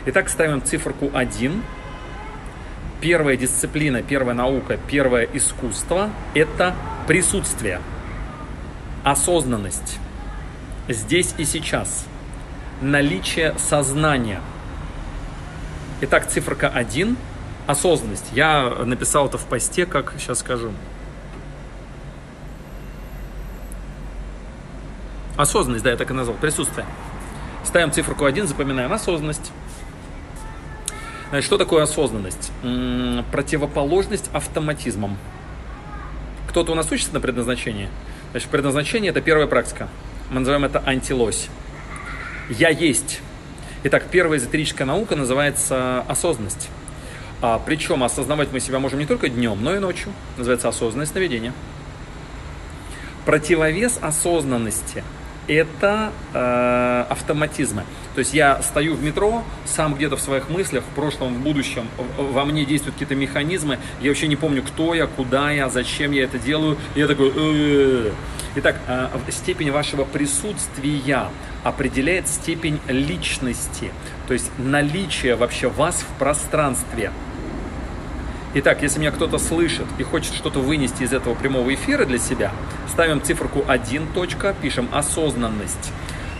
Итак, 0.06 0.28
ставим 0.28 0.62
циферку 0.62 1.10
1. 1.12 1.62
Первая 3.00 3.36
дисциплина, 3.36 4.02
первая 4.02 4.34
наука, 4.34 4.76
первое 4.76 5.22
искусство– 5.32 6.10
это 6.34 6.74
присутствие, 7.06 7.80
осознанность, 9.04 10.00
здесь 10.88 11.32
и 11.38 11.44
сейчас, 11.44 12.06
наличие 12.80 13.56
сознания. 13.56 14.40
Итак, 16.00 16.28
циферка 16.28 16.68
1– 16.68 17.16
осознанность. 17.68 18.30
Я 18.32 18.68
написал 18.84 19.28
это 19.28 19.38
в 19.38 19.44
посте, 19.44 19.86
как 19.86 20.14
сейчас 20.18 20.40
скажу. 20.40 20.72
Осознанность, 25.36 25.84
да, 25.84 25.90
я 25.90 25.96
так 25.96 26.10
и 26.10 26.14
назвал, 26.14 26.36
присутствие. 26.36 26.84
Ставим 27.62 27.92
циферку 27.92 28.24
1, 28.24 28.48
запоминаем 28.48 28.92
осознанность. 28.92 29.52
Значит, 31.30 31.44
что 31.44 31.58
такое 31.58 31.82
осознанность? 31.82 32.52
Противоположность 33.32 34.30
автоматизмам. 34.32 35.18
Кто-то 36.48 36.72
у 36.72 36.74
нас 36.74 36.90
учится 36.90 37.12
на 37.12 37.20
предназначении? 37.20 37.88
Значит, 38.30 38.48
предназначение– 38.48 39.10
это 39.12 39.20
первая 39.20 39.46
практика. 39.46 39.88
Мы 40.30 40.40
называем 40.40 40.64
это 40.64 40.82
антилось. 40.84 41.48
«Я 42.48 42.70
есть». 42.70 43.20
Итак, 43.84 44.06
первая 44.10 44.38
эзотерическая 44.38 44.86
наука 44.86 45.16
называется 45.16 46.00
осознанность. 46.08 46.68
А, 47.42 47.60
причем 47.64 48.02
осознавать 48.02 48.50
мы 48.50 48.60
себя 48.60 48.78
можем 48.78 48.98
не 48.98 49.06
только 49.06 49.28
днем, 49.28 49.62
но 49.62 49.76
и 49.76 49.78
ночью. 49.78 50.12
Называется 50.38 50.68
осознанность 50.68 51.12
сновидения. 51.12 51.52
Противовес 53.26 53.98
осознанности– 54.00 55.04
это 55.48 56.12
э, 56.34 57.04
автоматизмы. 57.08 57.84
То 58.14 58.20
есть 58.20 58.34
я 58.34 58.62
стою 58.62 58.94
в 58.94 59.02
метро, 59.02 59.42
сам 59.64 59.94
где-то 59.94 60.16
в 60.16 60.20
своих 60.20 60.48
мыслях, 60.48 60.84
в 60.84 60.94
прошлом, 60.94 61.34
в 61.34 61.40
будущем, 61.40 61.88
во 62.16 62.44
мне 62.44 62.64
действуют 62.64 62.94
какие-то 62.94 63.14
механизмы, 63.14 63.78
я 64.00 64.10
вообще 64.10 64.28
не 64.28 64.36
помню, 64.36 64.62
кто 64.62 64.94
я, 64.94 65.06
куда 65.06 65.50
я, 65.50 65.68
зачем 65.68 66.12
я 66.12 66.24
это 66.24 66.38
делаю, 66.38 66.76
я 66.94 67.06
такой... 67.06 67.28
Э-э-э". 67.28 68.12
Итак, 68.56 68.76
э, 68.86 69.08
степень 69.30 69.70
вашего 69.70 70.04
присутствия 70.04 71.28
определяет 71.64 72.28
степень 72.28 72.80
личности, 72.88 73.90
то 74.26 74.34
есть 74.34 74.50
наличие 74.58 75.36
вообще 75.36 75.68
вас 75.68 76.02
в 76.02 76.18
пространстве. 76.18 77.12
Итак, 78.54 78.80
если 78.80 78.98
меня 78.98 79.10
кто-то 79.10 79.36
слышит 79.36 79.84
и 79.98 80.02
хочет 80.02 80.32
что-то 80.32 80.60
вынести 80.60 81.02
из 81.02 81.12
этого 81.12 81.34
прямого 81.34 81.74
эфира 81.74 82.06
для 82.06 82.18
себя, 82.18 82.50
ставим 82.88 83.22
циферку 83.22 83.62
1, 83.68 84.06
точка, 84.14 84.54
пишем 84.62 84.88
осознанность. 84.90 85.92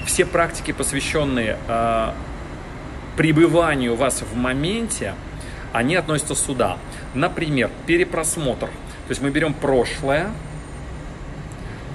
Все 0.07 0.25
практики, 0.25 0.73
посвященные 0.73 1.59
э, 1.69 2.13
пребыванию 3.19 3.95
вас 3.95 4.23
в 4.23 4.35
моменте, 4.35 5.15
они 5.75 5.97
относятся 5.97 6.35
сюда. 6.35 6.79
Например, 7.13 7.71
перепросмотр. 7.87 8.69
То 8.69 9.11
есть 9.11 9.21
мы 9.21 9.29
берем 9.29 9.53
прошлое, 9.53 10.31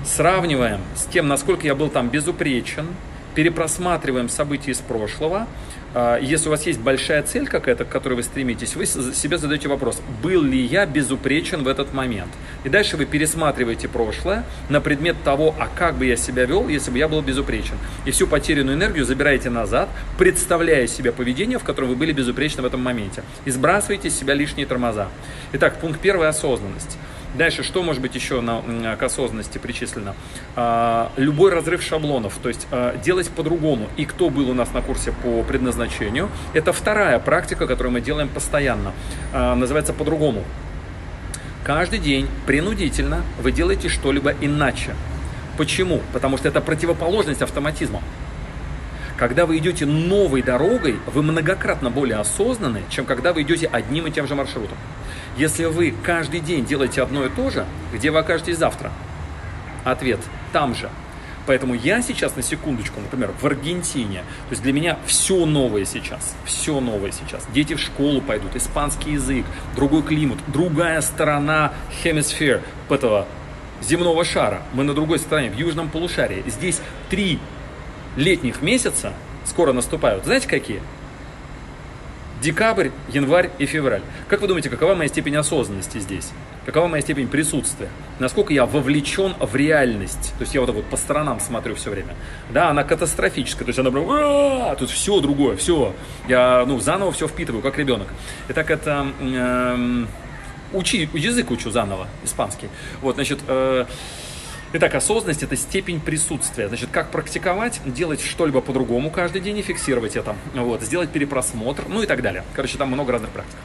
сравниваем 0.05 0.81
с 0.95 1.05
тем, 1.05 1.27
насколько 1.27 1.65
я 1.65 1.73
был 1.73 1.89
там 1.89 2.09
безупречен, 2.09 2.85
перепросматриваем 3.33 4.29
события 4.29 4.71
из 4.71 4.79
прошлого. 4.79 5.47
А, 5.93 6.19
если 6.19 6.47
у 6.47 6.51
вас 6.51 6.65
есть 6.65 6.79
большая 6.79 7.21
цель 7.23 7.47
какая-то, 7.47 7.85
к 7.85 7.89
которой 7.89 8.15
вы 8.15 8.23
стремитесь, 8.23 8.75
вы 8.75 8.85
себе 8.85 9.37
задаете 9.37 9.67
вопрос, 9.67 10.01
был 10.21 10.41
ли 10.41 10.59
я 10.59 10.85
безупречен 10.85 11.63
в 11.63 11.67
этот 11.67 11.93
момент. 11.93 12.31
И 12.63 12.69
дальше 12.69 12.97
вы 12.97 13.05
пересматриваете 13.05 13.87
прошлое 13.87 14.43
на 14.69 14.81
предмет 14.81 15.15
того, 15.23 15.53
а 15.59 15.67
как 15.67 15.95
бы 15.95 16.05
я 16.05 16.15
себя 16.15 16.45
вел, 16.45 16.67
если 16.67 16.91
бы 16.91 16.97
я 16.97 17.07
был 17.07 17.21
безупречен. 17.21 17.77
И 18.05 18.11
всю 18.11 18.27
потерянную 18.27 18.75
энергию 18.75 19.05
забираете 19.05 19.49
назад, 19.49 19.89
представляя 20.17 20.87
себе 20.87 21.11
поведение, 21.11 21.59
в 21.59 21.63
котором 21.63 21.89
вы 21.89 21.95
были 21.95 22.11
безупречны 22.11 22.63
в 22.63 22.65
этом 22.65 22.81
моменте. 22.81 23.23
И 23.45 23.51
сбрасываете 23.51 24.09
с 24.09 24.17
себя 24.17 24.33
лишние 24.33 24.65
тормоза. 24.65 25.09
Итак, 25.53 25.79
пункт 25.79 25.99
первый– 25.99 26.27
осознанность. 26.29 26.97
Дальше, 27.35 27.63
что 27.63 27.81
может 27.81 28.01
быть 28.01 28.13
еще 28.13 28.41
на, 28.41 28.95
к 28.95 29.01
осознанности 29.01 29.57
причислено? 29.57 30.15
А, 30.55 31.11
любой 31.17 31.51
разрыв 31.51 31.81
шаблонов, 31.81 32.37
то 32.41 32.49
есть 32.49 32.67
а, 32.69 32.95
делать 32.97 33.29
по-другому. 33.29 33.89
И 33.97 34.05
кто 34.05 34.29
был 34.29 34.51
у 34.51 34.53
нас 34.53 34.71
на 34.71 34.81
курсе 34.81 35.11
по 35.11 35.41
предназначению, 35.41 36.29
это 36.53 36.73
вторая 36.73 37.17
практика, 37.17 37.65
которую 37.65 37.93
мы 37.93 38.01
делаем 38.01 38.29
постоянно. 38.29 38.93
А, 39.33 39.55
называется 39.55 39.93
по-другому. 39.93 40.43
Каждый 41.63 41.97
день 41.97 42.27
принудительно 42.45 43.23
вы 43.41 43.51
делаете 43.51 43.89
что-либо 43.89 44.35
иначе. 44.41 44.93
Почему? 45.57 46.01
Потому 46.11 46.37
что 46.37 46.47
это 46.47 46.61
противоположность 46.61 47.41
автоматизму. 47.41 48.03
Когда 49.17 49.45
вы 49.45 49.57
идете 49.57 49.85
новой 49.85 50.41
дорогой, 50.41 50.99
вы 51.07 51.23
многократно 51.23 51.89
более 51.89 52.17
осознаны, 52.17 52.83
чем 52.89 53.05
когда 53.05 53.33
вы 53.33 53.43
идете 53.43 53.67
одним 53.67 54.07
и 54.07 54.11
тем 54.11 54.27
же 54.27 54.35
маршрутом. 54.35 54.77
Если 55.37 55.65
вы 55.65 55.93
каждый 56.03 56.39
день 56.39 56.65
делаете 56.65 57.01
одно 57.01 57.25
и 57.25 57.29
то 57.29 57.49
же, 57.49 57.65
где 57.91 58.11
вы 58.11 58.19
окажетесь 58.19 58.57
завтра? 58.57 58.91
Ответ– 59.83 60.19
там 60.53 60.75
же. 60.75 60.89
Поэтому 61.45 61.73
я 61.73 62.01
сейчас 62.01 62.37
на 62.37 62.41
секундочку, 62.41 63.01
например, 63.01 63.33
в 63.41 63.45
Аргентине. 63.45 64.19
То 64.19 64.51
есть 64.51 64.63
для 64.63 64.71
меня 64.71 64.97
все 65.05 65.45
новое 65.45 65.83
сейчас. 65.83 66.35
Все 66.45 66.79
новое 66.79 67.11
сейчас. 67.11 67.45
Дети 67.53 67.73
в 67.73 67.81
школу 67.81 68.21
пойдут, 68.21 68.55
испанский 68.55 69.13
язык, 69.13 69.45
другой 69.75 70.03
климат, 70.03 70.37
другая 70.47 71.01
сторона 71.01 71.73
хемисфер 72.01 72.61
этого 72.89 73.27
земного 73.81 74.23
шара. 74.23 74.61
Мы 74.73 74.85
на 74.85 74.93
другой 74.93 75.19
стороне, 75.19 75.49
в 75.49 75.57
южном 75.57 75.89
полушарии. 75.89 76.43
Здесь 76.47 76.79
три 77.09 77.39
летних 78.15 78.61
месяца 78.61 79.11
скоро 79.45 79.73
наступают. 79.73 80.23
Знаете 80.23 80.47
какие? 80.47 80.81
Декабрь, 82.43 82.89
январь 83.07 83.51
и 83.57 83.65
февраль. 83.65 84.01
Как 84.27 84.41
вы 84.41 84.49
думаете, 84.49 84.69
какова 84.69 84.95
моя 84.95 85.07
степень 85.07 85.33
осознанности 85.37 85.97
здесь? 85.99 86.31
Какова 86.65 86.87
моя 86.87 87.01
степень 87.01 87.29
присутствия? 87.29 87.87
Насколько 88.19 88.51
я 88.53 88.65
вовлечен 88.65 89.33
в 89.39 89.55
реальность? 89.55 90.33
То 90.37 90.41
есть 90.41 90.53
я 90.53 90.59
вот 90.59 90.67
так 90.67 90.75
вот 90.75 90.85
по 90.85 90.97
сторонам 90.97 91.39
смотрю 91.39 91.73
все 91.75 91.89
время. 91.89 92.13
Да, 92.51 92.69
она 92.69 92.83
катастрофическая. 92.83 93.63
То 93.63 93.69
есть 93.69 93.79
она 93.79 93.91
прям, 93.91 94.75
тут 94.75 94.89
все 94.89 95.21
другое, 95.21 95.55
все. 95.55 95.95
Я, 96.27 96.65
ну, 96.67 96.81
заново 96.81 97.13
все 97.13 97.29
впитываю, 97.29 97.61
как 97.61 97.77
ребенок. 97.77 98.09
Итак, 98.49 98.71
это... 98.71 99.07
Э, 99.21 100.05
учи, 100.73 101.09
язык 101.13 101.49
учу 101.49 101.71
заново, 101.71 102.07
испанский. 102.25 102.67
Вот, 103.01 103.15
значит, 103.15 103.39
э, 103.47 103.85
Итак, 104.75 104.95
осознанность– 104.95 105.43
это 105.43 105.55
степень 105.55 105.99
присутствия. 105.99 106.67
Значит, 106.67 106.89
как 106.91 107.11
практиковать? 107.11 107.79
Делать 107.85 108.19
что-либо 108.19 108.59
по-другому 108.59 109.11
каждый 109.11 109.39
день 109.39 109.59
и 109.59 109.61
фиксировать 109.61 110.15
это. 110.15 110.35
Вот, 110.55 110.81
сделать 110.81 111.11
перепросмотр, 111.11 111.83
ну 111.87 112.01
и 112.01 112.07
так 112.07 112.23
далее. 112.23 112.43
Короче, 112.55 112.79
там 112.79 112.87
много 112.87 113.11
разных 113.11 113.29
практик. 113.29 113.55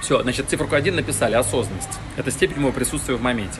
Все, 0.00 0.22
значит, 0.22 0.48
циферку 0.48 0.76
1 0.76 0.94
написали, 0.94 1.34
осознанность. 1.34 1.98
Это 2.16 2.30
степень 2.30 2.58
моего 2.58 2.70
присутствия 2.70 3.16
в 3.16 3.22
моменте. 3.22 3.58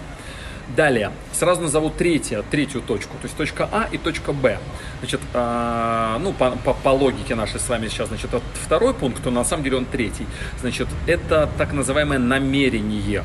Далее, 0.76 1.10
сразу 1.32 1.62
назову 1.62 1.90
третью, 1.90 2.44
третью 2.48 2.82
точку, 2.82 3.14
то 3.20 3.24
есть 3.24 3.36
точка 3.36 3.68
А 3.72 3.88
и 3.90 3.98
точка 3.98 4.32
Б. 4.32 4.60
Значит, 5.00 5.20
э, 5.34 6.18
ну, 6.20 6.32
по, 6.32 6.52
по, 6.52 6.74
по 6.74 6.90
логике 6.90 7.34
нашей 7.34 7.58
с 7.58 7.68
вами 7.68 7.88
сейчас, 7.88 8.10
значит, 8.10 8.30
вот 8.32 8.44
второй 8.54 8.94
пункт, 8.94 9.20
то 9.24 9.32
на 9.32 9.42
самом 9.42 9.64
деле 9.64 9.78
он 9.78 9.86
третий. 9.86 10.26
Значит, 10.60 10.86
это 11.08 11.50
так 11.58 11.72
называемое 11.72 12.20
намерение. 12.20 13.24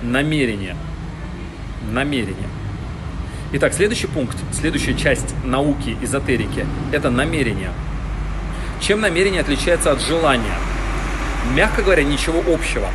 Намерение 0.00 0.74
намерение. 1.92 2.48
Итак, 3.56 3.72
следующий 3.72 4.08
пункт, 4.08 4.36
следующая 4.52 4.94
часть 4.94 5.32
науки, 5.44 5.96
эзотерики– 6.02 6.66
это 6.92 7.08
намерение. 7.08 7.70
Чем 8.80 9.00
намерение 9.00 9.42
отличается 9.42 9.92
от 9.92 10.00
желания? 10.00 10.56
Мягко 11.54 11.82
говоря, 11.82 12.02
ничего 12.02 12.42
общего. 12.52 12.88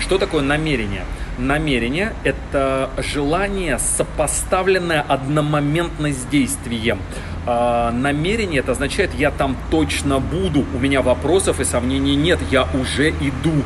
Что 0.00 0.18
такое 0.18 0.42
намерение? 0.42 1.04
Намерение– 1.38 2.12
это 2.24 2.90
желание, 2.98 3.78
сопоставленное 3.78 5.00
одномоментно 5.00 6.12
с 6.12 6.26
действием. 6.26 6.98
А, 7.46 7.90
намерение– 7.90 8.60
это 8.60 8.72
означает, 8.72 9.14
я 9.14 9.30
там 9.30 9.56
точно 9.70 10.18
буду, 10.18 10.66
у 10.74 10.78
меня 10.78 11.00
вопросов 11.00 11.60
и 11.60 11.64
сомнений 11.64 12.14
нет, 12.14 12.40
я 12.50 12.68
уже 12.74 13.08
иду. 13.08 13.62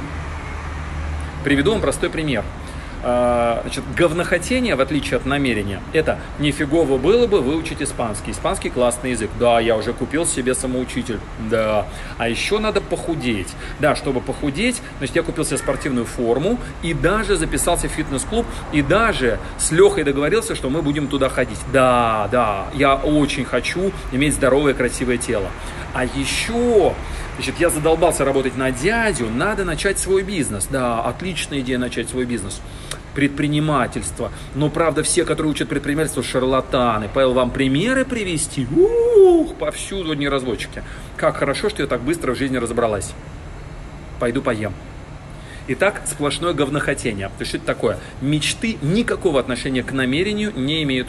Приведу 1.42 1.72
вам 1.72 1.80
простой 1.80 2.10
пример– 2.10 2.44
значит, 3.02 3.84
говнохотение, 3.96 4.76
в 4.76 4.80
отличие 4.80 5.16
от 5.16 5.26
намерения, 5.26 5.80
это 5.92 6.18
нифигово 6.38 6.98
было 6.98 7.26
бы 7.26 7.40
выучить 7.40 7.82
испанский. 7.82 8.32
Испанский 8.32 8.70
классный 8.70 9.10
язык. 9.12 9.30
Да, 9.38 9.60
я 9.60 9.76
уже 9.76 9.92
купил 9.92 10.26
себе 10.26 10.54
самоучитель. 10.54 11.20
Да. 11.50 11.86
А 12.18 12.28
еще 12.28 12.58
надо 12.58 12.80
похудеть. 12.80 13.54
Да, 13.80 13.94
чтобы 13.94 14.20
похудеть, 14.20 14.80
значит, 14.98 15.16
я 15.16 15.22
купил 15.22 15.44
себе 15.44 15.58
спортивную 15.58 16.06
форму 16.06 16.58
и 16.82 16.94
даже 16.94 17.36
записался 17.36 17.88
в 17.88 17.92
фитнес-клуб 17.92 18.46
и 18.72 18.82
даже 18.82 19.38
с 19.58 19.70
Лехой 19.70 20.04
договорился, 20.04 20.54
что 20.54 20.70
мы 20.70 20.82
будем 20.82 21.08
туда 21.08 21.28
ходить. 21.28 21.58
Да, 21.72 22.28
да, 22.32 22.66
я 22.74 22.96
очень 22.96 23.44
хочу 23.44 23.92
иметь 24.12 24.34
здоровое, 24.34 24.74
красивое 24.74 25.18
тело. 25.18 25.48
А 25.94 26.04
еще 26.04 26.94
Значит, 27.38 27.60
я 27.60 27.70
задолбался 27.70 28.24
работать 28.24 28.56
на 28.56 28.72
дядю, 28.72 29.30
надо 29.30 29.64
начать 29.64 30.00
свой 30.00 30.24
бизнес. 30.24 30.66
Да, 30.68 31.00
отличная 31.02 31.60
идея 31.60 31.78
начать 31.78 32.08
свой 32.08 32.24
бизнес. 32.24 32.60
предпринимательство. 33.14 34.30
Но, 34.56 34.70
правда, 34.70 35.02
все, 35.04 35.24
которые 35.24 35.52
учат 35.52 35.68
предпринимательство, 35.68 36.22
шарлатаны. 36.22 37.08
Павел, 37.12 37.32
вам 37.34 37.50
примеры 37.50 38.04
привести? 38.04 38.66
Ух, 38.66 39.54
повсюду 39.54 40.12
одни 40.12 40.28
разводчики. 40.28 40.82
Как 41.16 41.36
хорошо, 41.36 41.68
что 41.68 41.82
я 41.82 41.88
так 41.88 42.00
быстро 42.00 42.34
в 42.34 42.38
жизни 42.38 42.56
разобралась. 42.56 43.12
Пойду 44.18 44.42
поем. 44.42 44.72
Итак, 45.68 46.02
сплошное 46.06 46.52
говнохотение. 46.54 47.28
То 47.28 47.40
есть, 47.40 47.50
что 47.50 47.58
это 47.58 47.66
такое? 47.66 47.98
Мечты 48.20 48.78
никакого 48.82 49.38
отношения 49.38 49.82
к 49.82 49.92
намерению 49.92 50.52
не 50.56 50.82
имеют. 50.82 51.08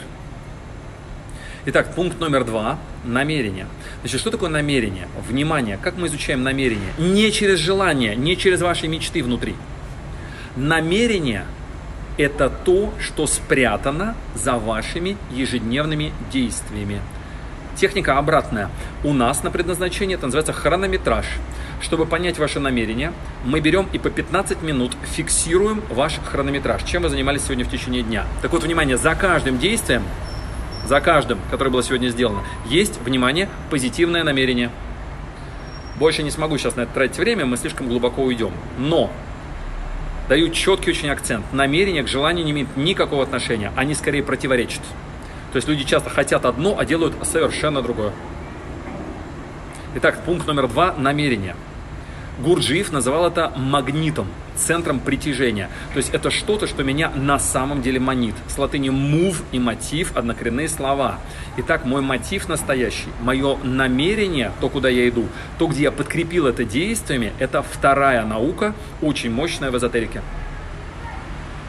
Итак, 1.66 1.94
пункт 1.94 2.18
номер 2.20 2.44
два– 2.44 2.78
намерение. 3.04 3.66
Значит, 4.00 4.20
что 4.20 4.30
такое 4.30 4.48
намерение? 4.48 5.08
Внимание, 5.28 5.78
как 5.80 5.98
мы 5.98 6.06
изучаем 6.06 6.42
намерение? 6.42 6.94
Не 6.96 7.30
через 7.30 7.58
желание, 7.58 8.16
не 8.16 8.34
через 8.38 8.62
ваши 8.62 8.88
мечты 8.88 9.22
внутри. 9.22 9.54
Намерение– 10.56 11.44
это 12.16 12.48
то, 12.48 12.94
что 12.98 13.26
спрятано 13.26 14.16
за 14.34 14.54
вашими 14.54 15.18
ежедневными 15.30 16.14
действиями. 16.32 17.02
Техника 17.76 18.16
обратная. 18.16 18.70
У 19.04 19.12
нас 19.12 19.42
на 19.42 19.50
предназначение 19.50 20.16
это 20.16 20.26
называется 20.28 20.54
хронометраж. 20.54 21.26
Чтобы 21.82 22.06
понять 22.06 22.38
ваше 22.38 22.58
намерение, 22.58 23.12
мы 23.44 23.60
берем 23.60 23.86
и 23.92 23.98
по 23.98 24.08
15 24.08 24.62
минут 24.62 24.92
фиксируем 25.14 25.82
ваш 25.90 26.20
хронометраж. 26.24 26.84
Чем 26.84 27.02
вы 27.02 27.10
занимались 27.10 27.42
сегодня 27.42 27.66
в 27.66 27.70
течение 27.70 28.02
дня? 28.02 28.24
Так 28.40 28.50
вот, 28.52 28.64
внимание, 28.64 28.96
за 28.96 29.14
каждым 29.14 29.58
действием, 29.58 30.02
за 30.86 31.00
каждым, 31.00 31.38
которое 31.50 31.70
было 31.70 31.82
сегодня 31.82 32.08
сделано, 32.08 32.42
есть, 32.66 33.00
внимание, 33.00 33.48
позитивное 33.70 34.24
намерение. 34.24 34.70
Больше 35.98 36.22
не 36.22 36.30
смогу 36.30 36.56
сейчас 36.58 36.76
на 36.76 36.82
это 36.82 36.92
тратить 36.94 37.18
время, 37.18 37.44
мы 37.44 37.56
слишком 37.56 37.88
глубоко 37.88 38.22
уйдем. 38.22 38.52
Но 38.78 39.10
даю 40.28 40.48
четкий 40.50 40.90
очень 40.90 41.10
акцент. 41.10 41.44
Намерение 41.52 42.02
к 42.02 42.08
желанию 42.08 42.44
не 42.44 42.52
имеет 42.52 42.76
никакого 42.76 43.22
отношения. 43.22 43.72
Они 43.76 43.94
скорее 43.94 44.22
противоречат. 44.22 44.82
То 45.52 45.56
есть 45.56 45.68
люди 45.68 45.84
часто 45.84 46.08
хотят 46.08 46.44
одно, 46.44 46.76
а 46.78 46.84
делают 46.84 47.14
совершенно 47.24 47.82
другое. 47.82 48.12
Итак, 49.96 50.22
пункт 50.24 50.46
номер 50.46 50.68
два– 50.68 50.94
намерение. 50.98 51.56
Гурджиев 52.38 52.92
называл 52.92 53.26
это 53.26 53.52
магнитом, 53.56 54.28
центром 54.60 55.00
притяжения. 55.00 55.68
То 55.92 55.98
есть 55.98 56.10
это 56.10 56.30
что-то, 56.30 56.66
что 56.66 56.82
меня 56.82 57.10
на 57.14 57.38
самом 57.38 57.82
деле 57.82 57.98
манит. 58.00 58.34
С 58.48 58.58
латыни 58.58 58.90
move 58.90 59.36
и 59.52 59.58
мотив– 59.58 60.12
однокоренные 60.16 60.68
слова. 60.68 61.18
Итак, 61.56 61.84
мой 61.84 62.02
мотив 62.02 62.48
настоящий, 62.48 63.08
мое 63.20 63.56
намерение, 63.62 64.52
то, 64.60 64.68
куда 64.68 64.88
я 64.88 65.08
иду, 65.08 65.26
то, 65.58 65.66
где 65.66 65.84
я 65.84 65.92
подкрепил 65.92 66.46
это 66.46 66.64
действиями, 66.64 67.32
это 67.38 67.62
вторая 67.62 68.24
наука, 68.24 68.74
очень 69.02 69.30
мощная 69.30 69.70
в 69.70 69.76
эзотерике. 69.76 70.22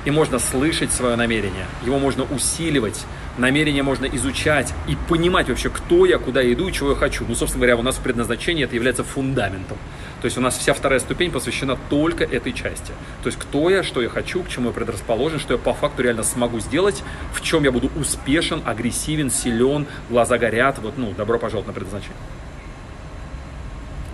И 0.04 0.12
можно 0.12 0.40
слышать 0.40 0.92
свое 0.92 1.16
намерение, 1.16 1.66
его 1.86 2.00
можно 2.00 2.24
усиливать, 2.24 3.06
намерение 3.38 3.84
можно 3.84 4.06
изучать 4.06 4.74
и 4.88 4.98
понимать 5.08 5.48
вообще, 5.48 5.70
кто 5.70 6.06
я, 6.06 6.18
куда 6.18 6.42
я 6.42 6.54
иду 6.54 6.68
и 6.68 6.74
чего 6.74 6.92
я 6.92 6.96
хочу. 6.96 7.24
Ну, 7.28 7.36
собственно 7.36 7.62
говоря, 7.62 7.78
у 7.78 7.84
нас 7.84 7.98
в 7.98 8.02
предназначении 8.02 8.64
это 8.64 8.76
является 8.76 9.04
фундаментом. 9.04 9.78
То 10.22 10.26
есть 10.26 10.38
у 10.38 10.42
нас 10.42 10.56
вся 10.56 10.74
вторая 10.76 11.00
ступень 11.00 11.32
посвящена 11.32 11.78
только 11.90 12.24
этой 12.24 12.54
части. 12.54 12.94
То 13.24 13.28
есть 13.28 13.40
кто 13.40 13.70
я, 13.72 13.82
что 13.82 14.02
я 14.02 14.10
хочу, 14.10 14.44
к 14.44 14.50
чему 14.50 14.68
я 14.68 14.74
предрасположен, 14.74 15.40
что 15.40 15.54
я 15.54 15.58
по 15.58 15.74
факту 15.74 16.04
реально 16.04 16.22
смогу 16.22 16.60
сделать, 16.60 17.04
в 17.34 17.42
чем 17.42 17.64
я 17.64 17.72
буду 17.72 17.90
успешен, 17.96 18.62
агрессивен, 18.64 19.32
силен, 19.32 19.88
глаза 20.10 20.38
горят. 20.38 20.78
Вот, 20.78 20.98
ну, 20.98 21.12
добро 21.12 21.40
пожаловать 21.40 21.68
на 21.68 21.74
предназначение. 21.74 22.18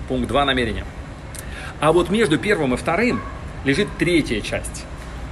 Пункт 0.07 0.29
2 0.29 0.45
намерения. 0.45 0.85
А 1.81 1.91
вот 1.91 2.09
между 2.09 2.39
первым 2.39 2.73
и 2.73 2.77
вторым 2.77 3.21
лежит 3.65 3.89
третья 3.99 4.39
часть. 4.39 4.85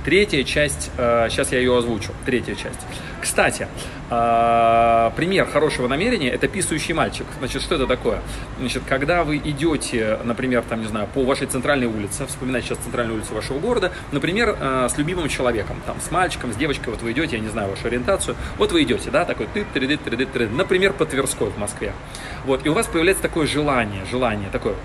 Третья 0.06 0.44
часть, 0.44 0.92
э, 0.98 1.30
сейчас 1.32 1.52
я 1.52 1.58
ее 1.58 1.76
озвучу, 1.76 2.12
третья 2.28 2.54
часть. 2.54 2.80
Кстати, 3.20 3.68
э, 4.12 5.12
пример 5.16 5.48
хорошего 5.48 5.88
намерения– 5.88 6.30
это 6.32 6.48
писающий 6.48 6.94
мальчик. 6.94 7.26
Значит, 7.40 7.64
что 7.64 7.74
это 7.74 7.88
такое? 7.88 8.22
Значит, 8.60 8.84
когда 8.88 9.24
вы 9.24 9.38
идете, 9.38 10.20
например, 10.24 10.62
там, 10.62 10.82
не 10.82 10.88
знаю, 10.88 11.08
по 11.12 11.24
вашей 11.24 11.48
центральной 11.48 11.88
улице, 11.88 12.28
вспоминайте 12.28 12.68
сейчас 12.68 12.78
центральную 12.84 13.18
улицу 13.18 13.34
вашего 13.34 13.58
города, 13.58 13.92
например, 14.12 14.56
э, 14.60 14.88
с 14.92 14.96
любимым 15.00 15.28
человеком, 15.28 15.82
там, 15.88 16.00
с 16.00 16.12
мальчиком, 16.12 16.54
с 16.54 16.56
девочкой, 16.56 16.94
вот 16.94 17.02
вы 17.02 17.12
идете, 17.12 17.38
я 17.38 17.42
не 17.42 17.50
знаю 17.50 17.72
вашу 17.72 17.88
ориентацию, 17.88 18.36
вот 18.60 18.72
вы 18.72 18.84
идете, 18.84 19.10
да, 19.10 19.26
такой 19.26 19.48
ты 19.52 19.66
ты 19.74 19.88
ты 19.88 19.98
ты 19.98 20.26
ты 20.28 20.48
например, 20.50 20.94
по 20.94 21.08
Тверской 21.08 21.50
в 21.50 21.58
Москве. 21.58 21.94
Вот, 22.46 22.64
и 22.64 22.70
у 22.70 22.76
вас 22.76 22.86
появляется 22.86 23.24
такое 23.24 23.48
желание, 23.48 24.06
желание, 24.06 24.50
такое 24.52 24.76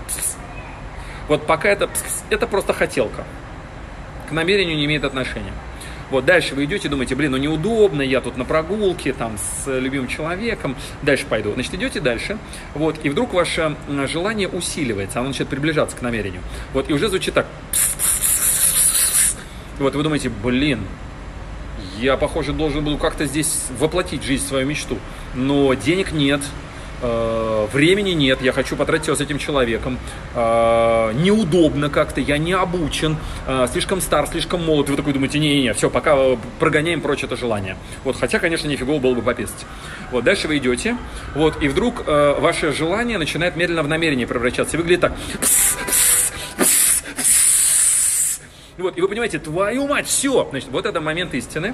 вот 1.27 1.45
пока 1.45 1.69
это, 1.69 1.87
это 2.31 2.47
просто 2.47 2.73
хотелка 2.73 3.23
намерению 4.31 4.77
не 4.77 4.85
имеет 4.85 5.03
отношения. 5.03 5.53
Вот 6.11 6.25
дальше 6.25 6.55
вы 6.55 6.65
идете, 6.65 6.89
думаете, 6.89 7.15
блин, 7.15 7.31
ну 7.31 7.37
неудобно, 7.37 8.01
я 8.01 8.19
тут 8.19 8.35
на 8.35 8.43
прогулке, 8.43 9.13
там, 9.13 9.37
с 9.37 9.79
любимым 9.79 10.09
человеком, 10.09 10.75
дальше 11.03 11.25
пойду. 11.25 11.53
Значит, 11.53 11.73
идете 11.75 12.01
дальше, 12.01 12.37
вот, 12.73 12.99
и 13.03 13.09
вдруг 13.09 13.33
ваше 13.33 13.77
желание 14.07 14.49
усиливается, 14.49 15.19
оно 15.19 15.29
начинает 15.29 15.49
приближаться 15.49 15.95
к 15.95 16.01
намерению. 16.01 16.41
Вот, 16.73 16.89
и 16.89 16.93
уже 16.93 17.07
звучит 17.07 17.33
так. 17.33 17.47
Вот, 19.79 19.95
вы 19.95 20.03
думаете, 20.03 20.29
блин, 20.29 20.81
я, 21.97 22.17
похоже, 22.17 22.51
должен 22.51 22.83
был 22.83 22.97
как-то 22.97 23.25
здесь 23.25 23.67
воплотить 23.79 24.23
жизнь, 24.23 24.45
свою 24.45 24.67
мечту, 24.67 24.97
но 25.33 25.73
денег 25.75 26.11
нет, 26.11 26.41
времени 27.01 28.11
нет, 28.11 28.41
я 28.41 28.51
хочу 28.51 28.75
потратить 28.75 29.07
его 29.07 29.15
с 29.15 29.21
этим 29.21 29.37
человеком, 29.37 29.97
э, 30.35 31.11
неудобно 31.15 31.89
как-то, 31.89 32.21
я 32.21 32.37
не 32.37 32.53
обучен, 32.53 33.17
э, 33.47 33.67
слишком 33.71 34.01
стар, 34.01 34.27
слишком 34.27 34.63
молод, 34.63 34.89
вы 34.89 34.95
такой 34.95 35.13
думаете, 35.13 35.39
не-не-не, 35.39 35.73
все, 35.73 35.89
пока 35.89 36.17
прогоняем 36.59 37.01
прочь 37.01 37.23
это 37.23 37.35
желание. 37.35 37.77
Вот, 38.03 38.17
хотя, 38.19 38.39
конечно, 38.39 38.67
нифигово 38.67 38.99
было 38.99 39.15
бы 39.15 39.21
пописать. 39.21 39.65
Вот, 40.11 40.23
дальше 40.23 40.47
вы 40.47 40.57
идете, 40.57 40.97
вот, 41.35 41.61
и 41.61 41.67
вдруг 41.67 42.05
ваше 42.05 42.71
желание 42.71 43.17
начинает 43.17 43.55
медленно 43.55 43.83
в 43.83 43.87
намерение 43.87 44.27
превращаться, 44.27 44.75
и 44.75 44.79
выглядит 44.79 45.01
так. 45.01 45.13
Вот, 48.77 48.97
и 48.97 49.01
вы 49.01 49.07
понимаете, 49.07 49.37
твою 49.37 49.87
мать, 49.87 50.07
все. 50.07 50.47
Значит, 50.49 50.69
вот 50.71 50.85
это 50.85 51.01
момент 51.01 51.33
истины. 51.33 51.73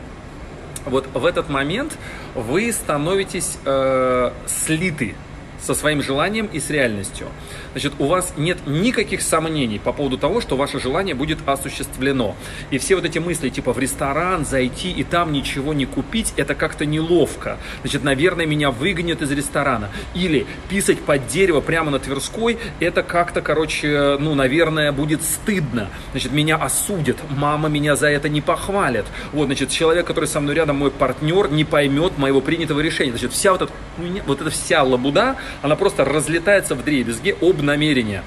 Вот 0.89 1.07
в 1.13 1.25
этот 1.25 1.49
момент 1.49 1.97
вы 2.35 2.71
становитесь 2.71 3.57
э, 3.65 4.31
слиты 4.45 5.15
со 5.61 5.73
своим 5.73 6.01
желанием 6.01 6.47
и 6.47 6.59
с 6.59 6.69
реальностью. 6.69 7.27
Значит, 7.73 7.93
у 7.99 8.05
вас 8.05 8.33
нет 8.37 8.59
никаких 8.65 9.21
сомнений 9.21 9.79
по 9.79 9.93
поводу 9.93 10.17
того, 10.17 10.41
что 10.41 10.55
ваше 10.55 10.79
желание 10.79 11.15
будет 11.15 11.39
осуществлено. 11.45 12.35
И 12.71 12.77
все 12.77 12.95
вот 12.95 13.05
эти 13.05 13.19
мысли, 13.19 13.49
типа 13.49 13.73
в 13.73 13.79
ресторан 13.79 14.45
зайти 14.45 14.91
и 14.91 15.03
там 15.03 15.31
ничего 15.31 15.73
не 15.73 15.85
купить, 15.85 16.33
это 16.37 16.55
как-то 16.55 16.85
неловко. 16.85 17.57
Значит, 17.81 18.03
наверное, 18.03 18.45
меня 18.45 18.71
выгонят 18.71 19.21
из 19.21 19.31
ресторана. 19.31 19.89
Или 20.13 20.45
писать 20.69 20.99
под 20.99 21.27
дерево 21.27 21.61
прямо 21.61 21.91
на 21.91 21.99
Тверской, 21.99 22.57
это 22.79 23.03
как-то, 23.03 23.41
короче, 23.41 24.17
ну, 24.19 24.35
наверное, 24.35 24.91
будет 24.91 25.23
стыдно. 25.23 25.89
Значит, 26.11 26.31
меня 26.31 26.55
осудят, 26.55 27.17
мама 27.29 27.69
меня 27.69 27.95
за 27.95 28.07
это 28.07 28.29
не 28.29 28.41
похвалит. 28.41 29.05
Вот, 29.33 29.45
значит, 29.45 29.69
человек, 29.69 30.05
который 30.07 30.25
со 30.25 30.39
мной 30.39 30.55
рядом, 30.55 30.77
мой 30.77 30.91
партнер, 30.91 31.49
не 31.49 31.63
поймет 31.63 32.17
моего 32.17 32.41
принятого 32.41 32.79
решения. 32.79 33.11
Значит, 33.11 33.33
вся 33.33 33.51
вот 33.51 33.63
эта, 33.63 33.71
вот 34.25 34.41
эта 34.41 34.49
вся 34.49 34.83
лабуда, 34.83 35.35
она 35.61 35.75
просто 35.75 36.05
разлетается 36.05 36.75
в 36.75 36.83
дребезги 36.83 37.35
об 37.41 37.56
намерения. 37.63 38.23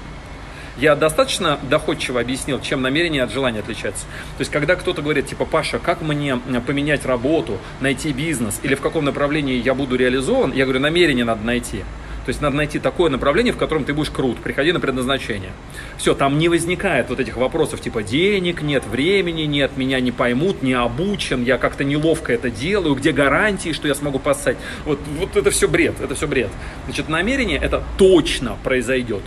Я 0.77 0.95
достаточно 0.95 1.59
доходчиво 1.69 2.21
объяснил, 2.21 2.59
чем 2.61 2.81
намерение 2.81 3.23
от 3.23 3.31
желания 3.31 3.59
отличается. 3.59 4.05
То 4.37 4.41
есть, 4.41 4.51
когда 4.51 4.75
кто-то 4.75 5.01
говорит, 5.01 5.27
типа, 5.27 5.45
Паша, 5.45 5.79
как 5.79 6.01
мне 6.01 6.37
поменять 6.65 7.05
работу, 7.05 7.59
найти 7.81 8.13
бизнес, 8.13 8.59
или 8.63 8.75
в 8.75 8.81
каком 8.81 9.05
направлении 9.05 9.61
я 9.61 9.73
буду 9.73 9.95
реализован, 9.95 10.53
я 10.53 10.63
говорю, 10.63 10.79
намерение 10.79 11.25
надо 11.25 11.45
найти. 11.45 11.83
То 12.25 12.29
есть 12.29 12.41
надо 12.41 12.55
найти 12.55 12.79
такое 12.79 13.09
направление, 13.09 13.53
в 13.53 13.57
котором 13.57 13.83
ты 13.83 13.93
будешь 13.93 14.11
крут, 14.11 14.37
приходи 14.37 14.71
на 14.71 14.79
предназначение. 14.79 15.51
Все, 15.97 16.13
там 16.13 16.37
не 16.37 16.49
возникает 16.49 17.09
вот 17.09 17.19
этих 17.19 17.37
вопросов, 17.37 17.81
типа 17.81 18.03
денег 18.03 18.61
нет, 18.61 18.85
времени 18.85 19.43
нет, 19.43 19.77
меня 19.77 19.99
не 19.99 20.11
поймут, 20.11 20.61
не 20.61 20.73
обучен, 20.73 21.43
я 21.43 21.57
как-то 21.57 21.83
неловко 21.83 22.31
это 22.33 22.49
делаю, 22.49 22.95
где 22.95 23.11
гарантии, 23.11 23.73
что 23.73 23.87
я 23.87 23.95
смогу 23.95 24.19
поссать. 24.19 24.57
Вот, 24.85 24.99
вот 25.17 25.35
это 25.35 25.49
все 25.51 25.67
бред, 25.67 25.95
это 25.99 26.15
все 26.15 26.27
бред. 26.27 26.49
Значит, 26.85 27.09
намерение 27.09 27.57
это 27.57 27.83
точно 27.97 28.57
произойдет 28.63 29.23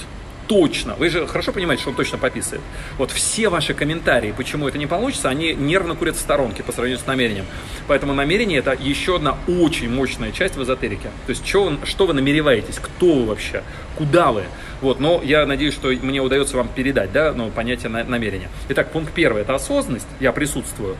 точно, 0.46 0.94
вы 0.94 1.10
же 1.10 1.26
хорошо 1.26 1.52
понимаете, 1.52 1.82
что 1.82 1.90
он 1.90 1.96
точно 1.96 2.18
пописывает. 2.18 2.62
Вот 2.98 3.10
все 3.10 3.48
ваши 3.48 3.74
комментарии, 3.74 4.34
почему 4.36 4.68
это 4.68 4.78
не 4.78 4.86
получится, 4.86 5.28
они 5.28 5.54
нервно 5.54 5.94
курят 5.94 6.16
в 6.16 6.20
сторонке 6.20 6.62
по 6.62 6.72
сравнению 6.72 6.98
с 7.02 7.06
намерением. 7.06 7.46
Поэтому 7.86 8.14
намерение 8.14 8.58
это 8.58 8.76
еще 8.78 9.16
одна 9.16 9.36
очень 9.46 9.90
мощная 9.90 10.32
часть 10.32 10.56
в 10.56 10.62
эзотерике. 10.62 11.10
То 11.26 11.30
есть 11.30 11.46
что, 11.46 11.76
что 11.84 12.06
вы 12.06 12.14
намереваетесь, 12.14 12.78
кто 12.78 13.14
вы 13.14 13.26
вообще, 13.26 13.62
куда 13.96 14.32
вы. 14.32 14.44
Вот, 14.80 15.00
но 15.00 15.20
я 15.24 15.46
надеюсь, 15.46 15.74
что 15.74 15.88
мне 15.88 16.20
удается 16.20 16.56
вам 16.56 16.68
передать 16.68 17.12
да, 17.12 17.32
ну, 17.32 17.50
понятие 17.50 17.88
намерения. 17.88 18.48
Итак, 18.68 18.90
пункт 18.92 19.12
первый– 19.14 19.42
это 19.42 19.54
осознанность, 19.54 20.08
я 20.20 20.32
присутствую. 20.32 20.96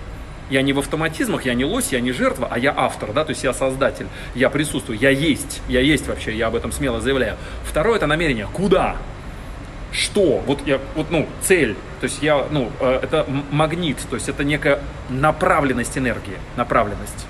Я 0.51 0.61
не 0.63 0.73
в 0.73 0.79
автоматизмах, 0.79 1.47
я 1.47 1.55
не 1.55 1.65
лось, 1.65 1.93
я 1.93 2.01
не 2.01 2.13
жертва, 2.13 2.49
а 2.51 2.59
я 2.59 2.75
автор, 2.77 3.13
да, 3.13 3.25
то 3.25 3.31
есть 3.31 3.43
я 3.45 3.55
создатель, 3.55 4.07
я 4.35 4.51
присутствую, 4.51 4.99
я 4.99 5.09
есть, 5.09 5.63
я 5.69 5.81
есть 5.81 6.07
вообще, 6.07 6.37
я 6.37 6.49
об 6.49 6.55
этом 6.55 6.71
смело 6.71 7.01
заявляю. 7.01 7.37
Второе– 7.65 7.97
это 7.97 8.07
намерение, 8.07 8.47
куда? 8.53 8.97
Что? 9.95 10.43
Вот 10.47 10.67
я, 10.67 10.81
вот, 10.95 11.11
ну, 11.11 11.29
цель. 11.41 11.77
То 12.01 12.05
есть 12.05 12.23
я, 12.23 12.47
ну, 12.51 12.71
э, 12.81 13.01
это 13.03 13.27
магнит, 13.51 13.97
то 14.11 14.17
есть 14.17 14.29
это 14.29 14.45
некая 14.45 14.81
направленность 15.09 15.97
энергии, 15.97 16.37
направленность. 16.57 17.27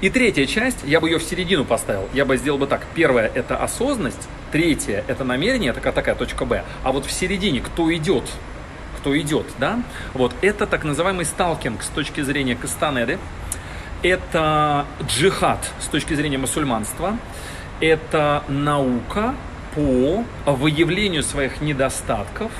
И 0.00 0.10
третья 0.10 0.46
часть, 0.46 0.78
я 0.84 0.98
бы 1.00 1.08
ее 1.08 1.18
в 1.18 1.22
середину 1.22 1.64
поставил. 1.64 2.08
Я 2.12 2.24
бы 2.24 2.36
сделал 2.36 2.58
бы 2.58 2.66
так. 2.66 2.86
Первое– 2.94 3.30
это 3.34 3.56
осознанность. 3.56 4.28
Третье– 4.50 5.04
это 5.08 5.24
намерение, 5.24 5.72
такая, 5.72 5.92
такая 5.92 6.14
точка 6.14 6.44
Б. 6.44 6.64
А 6.82 6.92
вот 6.92 7.06
в 7.06 7.12
середине 7.12 7.60
кто 7.60 7.94
идет? 7.94 8.24
Кто 8.98 9.18
идет, 9.18 9.46
да? 9.58 9.82
Вот 10.14 10.34
это 10.40 10.66
так 10.66 10.84
называемый 10.84 11.26
сталкинг 11.26 11.82
с 11.82 11.88
точки 11.88 12.22
зрения 12.22 12.56
Кастанеды. 12.56 13.18
Это 14.02 14.86
джихад 15.06 15.70
с 15.80 15.86
точки 15.86 16.14
зрения 16.14 16.38
мусульманства. 16.38 17.18
Это 17.80 18.42
наука 18.48 19.34
по 19.74 20.24
выявлению 20.46 21.22
своих 21.22 21.60
недостатков, 21.60 22.50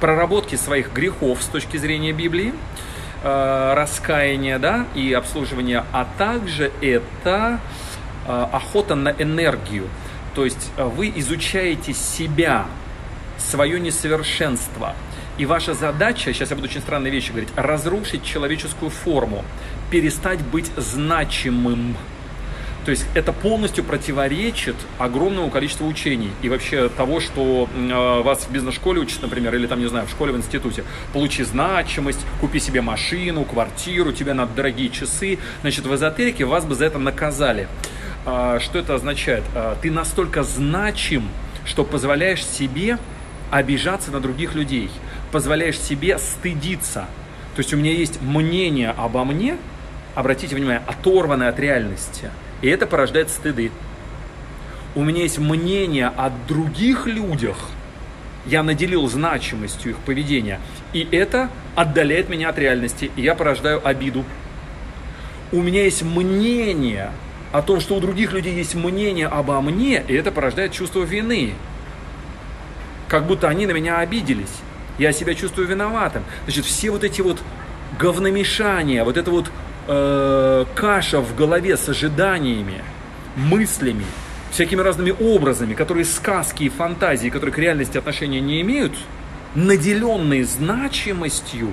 проработке 0.00 0.56
своих 0.56 0.92
грехов 0.92 1.42
с 1.42 1.46
точки 1.46 1.76
зрения 1.76 2.12
Библии– 2.12 2.52
э, 3.22 3.74
раскаяния, 3.74 4.58
да, 4.58 4.86
и 4.94 5.12
обслуживания, 5.12 5.84
а 5.92 6.06
также 6.18 6.72
это 6.80 7.60
э, 8.26 8.46
охота 8.52 8.94
на 8.94 9.10
энергию. 9.10 9.88
То 10.34 10.44
есть 10.44 10.70
э, 10.76 10.84
вы 10.84 11.12
изучаете 11.16 11.92
себя, 11.92 12.66
свое 13.38 13.80
несовершенство. 13.80 14.94
И 15.38 15.46
ваша 15.46 15.72
задача, 15.72 16.32
сейчас 16.34 16.50
я 16.50 16.56
буду 16.56 16.68
очень 16.68 16.82
странные 16.82 17.10
вещи 17.10 17.30
говорить, 17.30 17.48
разрушить 17.56 18.22
человеческую 18.22 18.90
форму, 18.90 19.44
перестать 19.90 20.40
быть 20.40 20.70
значимым. 20.76 21.96
То 22.84 22.92
есть 22.92 23.06
это 23.14 23.32
полностью 23.32 23.84
противоречит 23.84 24.74
огромному 24.98 25.50
количеству 25.50 25.86
учений 25.86 26.30
и 26.40 26.48
вообще 26.48 26.88
того, 26.88 27.20
что 27.20 27.68
э, 27.74 28.22
вас 28.22 28.44
в 28.44 28.50
бизнес-школе 28.50 29.00
учат, 29.00 29.20
например, 29.20 29.54
или 29.54 29.66
там, 29.66 29.80
не 29.80 29.86
знаю, 29.86 30.06
в 30.06 30.10
школе, 30.10 30.32
в 30.32 30.36
институте. 30.36 30.84
Получи 31.12 31.42
значимость, 31.44 32.20
купи 32.40 32.58
себе 32.58 32.80
машину, 32.80 33.44
квартиру, 33.44 34.12
тебе 34.12 34.32
надо 34.32 34.54
дорогие 34.54 34.88
часы. 34.88 35.38
Значит, 35.60 35.84
в 35.86 35.94
эзотерике 35.94 36.46
вас 36.46 36.64
бы 36.64 36.74
за 36.74 36.86
это 36.86 36.98
наказали. 36.98 37.68
Э, 38.24 38.58
что 38.62 38.78
это 38.78 38.94
означает? 38.94 39.44
Э, 39.54 39.74
ты 39.82 39.90
настолько 39.90 40.42
значим, 40.42 41.28
что 41.66 41.84
позволяешь 41.84 42.44
себе 42.44 42.96
обижаться 43.50 44.10
на 44.10 44.20
других 44.20 44.54
людей, 44.54 44.88
позволяешь 45.32 45.78
себе 45.78 46.18
стыдиться. 46.18 47.06
То 47.56 47.58
есть 47.58 47.74
у 47.74 47.76
меня 47.76 47.92
есть 47.92 48.22
мнение 48.22 48.94
обо 48.96 49.24
мне, 49.24 49.58
обратите 50.14 50.56
внимание, 50.56 50.82
оторванное 50.86 51.50
от 51.50 51.58
реальности– 51.58 52.30
и 52.62 52.68
это 52.68 52.86
порождает 52.86 53.30
стыды. 53.30 53.70
У 54.94 55.04
меня 55.04 55.22
есть 55.22 55.38
мнение 55.38 56.08
о 56.08 56.30
других 56.48 57.06
людях. 57.06 57.56
Я 58.46 58.62
наделил 58.62 59.06
значимостью 59.08 59.92
их 59.92 59.98
поведения. 59.98 60.60
И 60.92 61.06
это 61.10 61.50
отдаляет 61.76 62.28
меня 62.28 62.48
от 62.48 62.58
реальности. 62.58 63.10
И 63.16 63.22
я 63.22 63.34
порождаю 63.34 63.86
обиду. 63.86 64.24
У 65.52 65.62
меня 65.62 65.84
есть 65.84 66.02
мнение 66.02 67.12
о 67.52 67.62
том, 67.62 67.80
что 67.80 67.96
у 67.96 68.00
других 68.00 68.32
людей 68.32 68.54
есть 68.54 68.74
мнение 68.74 69.26
обо 69.26 69.60
мне, 69.60 70.02
и 70.06 70.14
это 70.14 70.30
порождает 70.30 70.72
чувство 70.72 71.02
вины. 71.02 71.54
Как 73.08 73.26
будто 73.26 73.48
они 73.48 73.66
на 73.66 73.72
меня 73.72 73.98
обиделись. 73.98 74.54
Я 74.98 75.12
себя 75.12 75.34
чувствую 75.34 75.66
виноватым. 75.66 76.22
Значит, 76.44 76.64
все 76.64 76.90
вот 76.90 77.02
эти 77.02 77.20
вот 77.20 77.42
говномешания, 77.98 79.04
вот 79.04 79.16
это 79.16 79.30
вот 79.30 79.50
э, 79.86 80.64
каша 80.74 81.20
в 81.20 81.34
голове 81.34 81.76
с 81.76 81.88
ожиданиями, 81.88 82.82
мыслями, 83.36 84.04
всякими 84.50 84.80
разными 84.80 85.14
образами, 85.18 85.74
которые 85.74 86.04
сказки 86.04 86.64
и 86.64 86.68
фантазии, 86.68 87.28
которые 87.28 87.54
к 87.54 87.58
реальности 87.58 87.98
отношения 87.98 88.40
не 88.40 88.60
имеют, 88.60 88.92
наделенные 89.54 90.44
значимостью, 90.44 91.72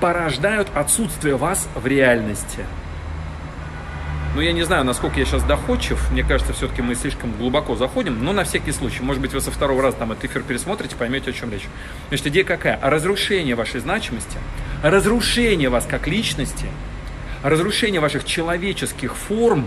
порождают 0.00 0.68
отсутствие 0.74 1.36
вас 1.36 1.68
в 1.74 1.86
реальности. 1.86 2.64
Ну, 4.34 4.42
я 4.42 4.52
не 4.52 4.64
знаю, 4.64 4.84
насколько 4.84 5.18
я 5.18 5.24
сейчас 5.24 5.42
доходчив. 5.44 6.10
Мне 6.10 6.22
кажется, 6.22 6.52
все-таки 6.52 6.82
мы 6.82 6.94
слишком 6.94 7.32
глубоко 7.32 7.74
заходим. 7.74 8.22
Но 8.22 8.34
на 8.34 8.44
всякий 8.44 8.72
случай, 8.72 9.02
может 9.02 9.22
быть, 9.22 9.32
вы 9.32 9.40
со 9.40 9.50
второго 9.50 9.82
раза 9.82 9.96
там 9.96 10.12
этот 10.12 10.26
эфир 10.26 10.42
пересмотрите, 10.42 10.94
поймете, 10.94 11.30
о 11.30 11.32
чем 11.32 11.50
речь. 11.50 11.66
Значит, 12.08 12.26
идея 12.26 12.44
какая? 12.44 12.78
Разрушение 12.82 13.54
вашей 13.54 13.80
значимости, 13.80 14.36
разрушение 14.82 15.70
вас 15.70 15.86
как 15.88 16.06
личности– 16.06 16.66
разрушение 17.42 18.00
ваших 18.00 18.24
человеческих 18.24 19.16
форм, 19.16 19.66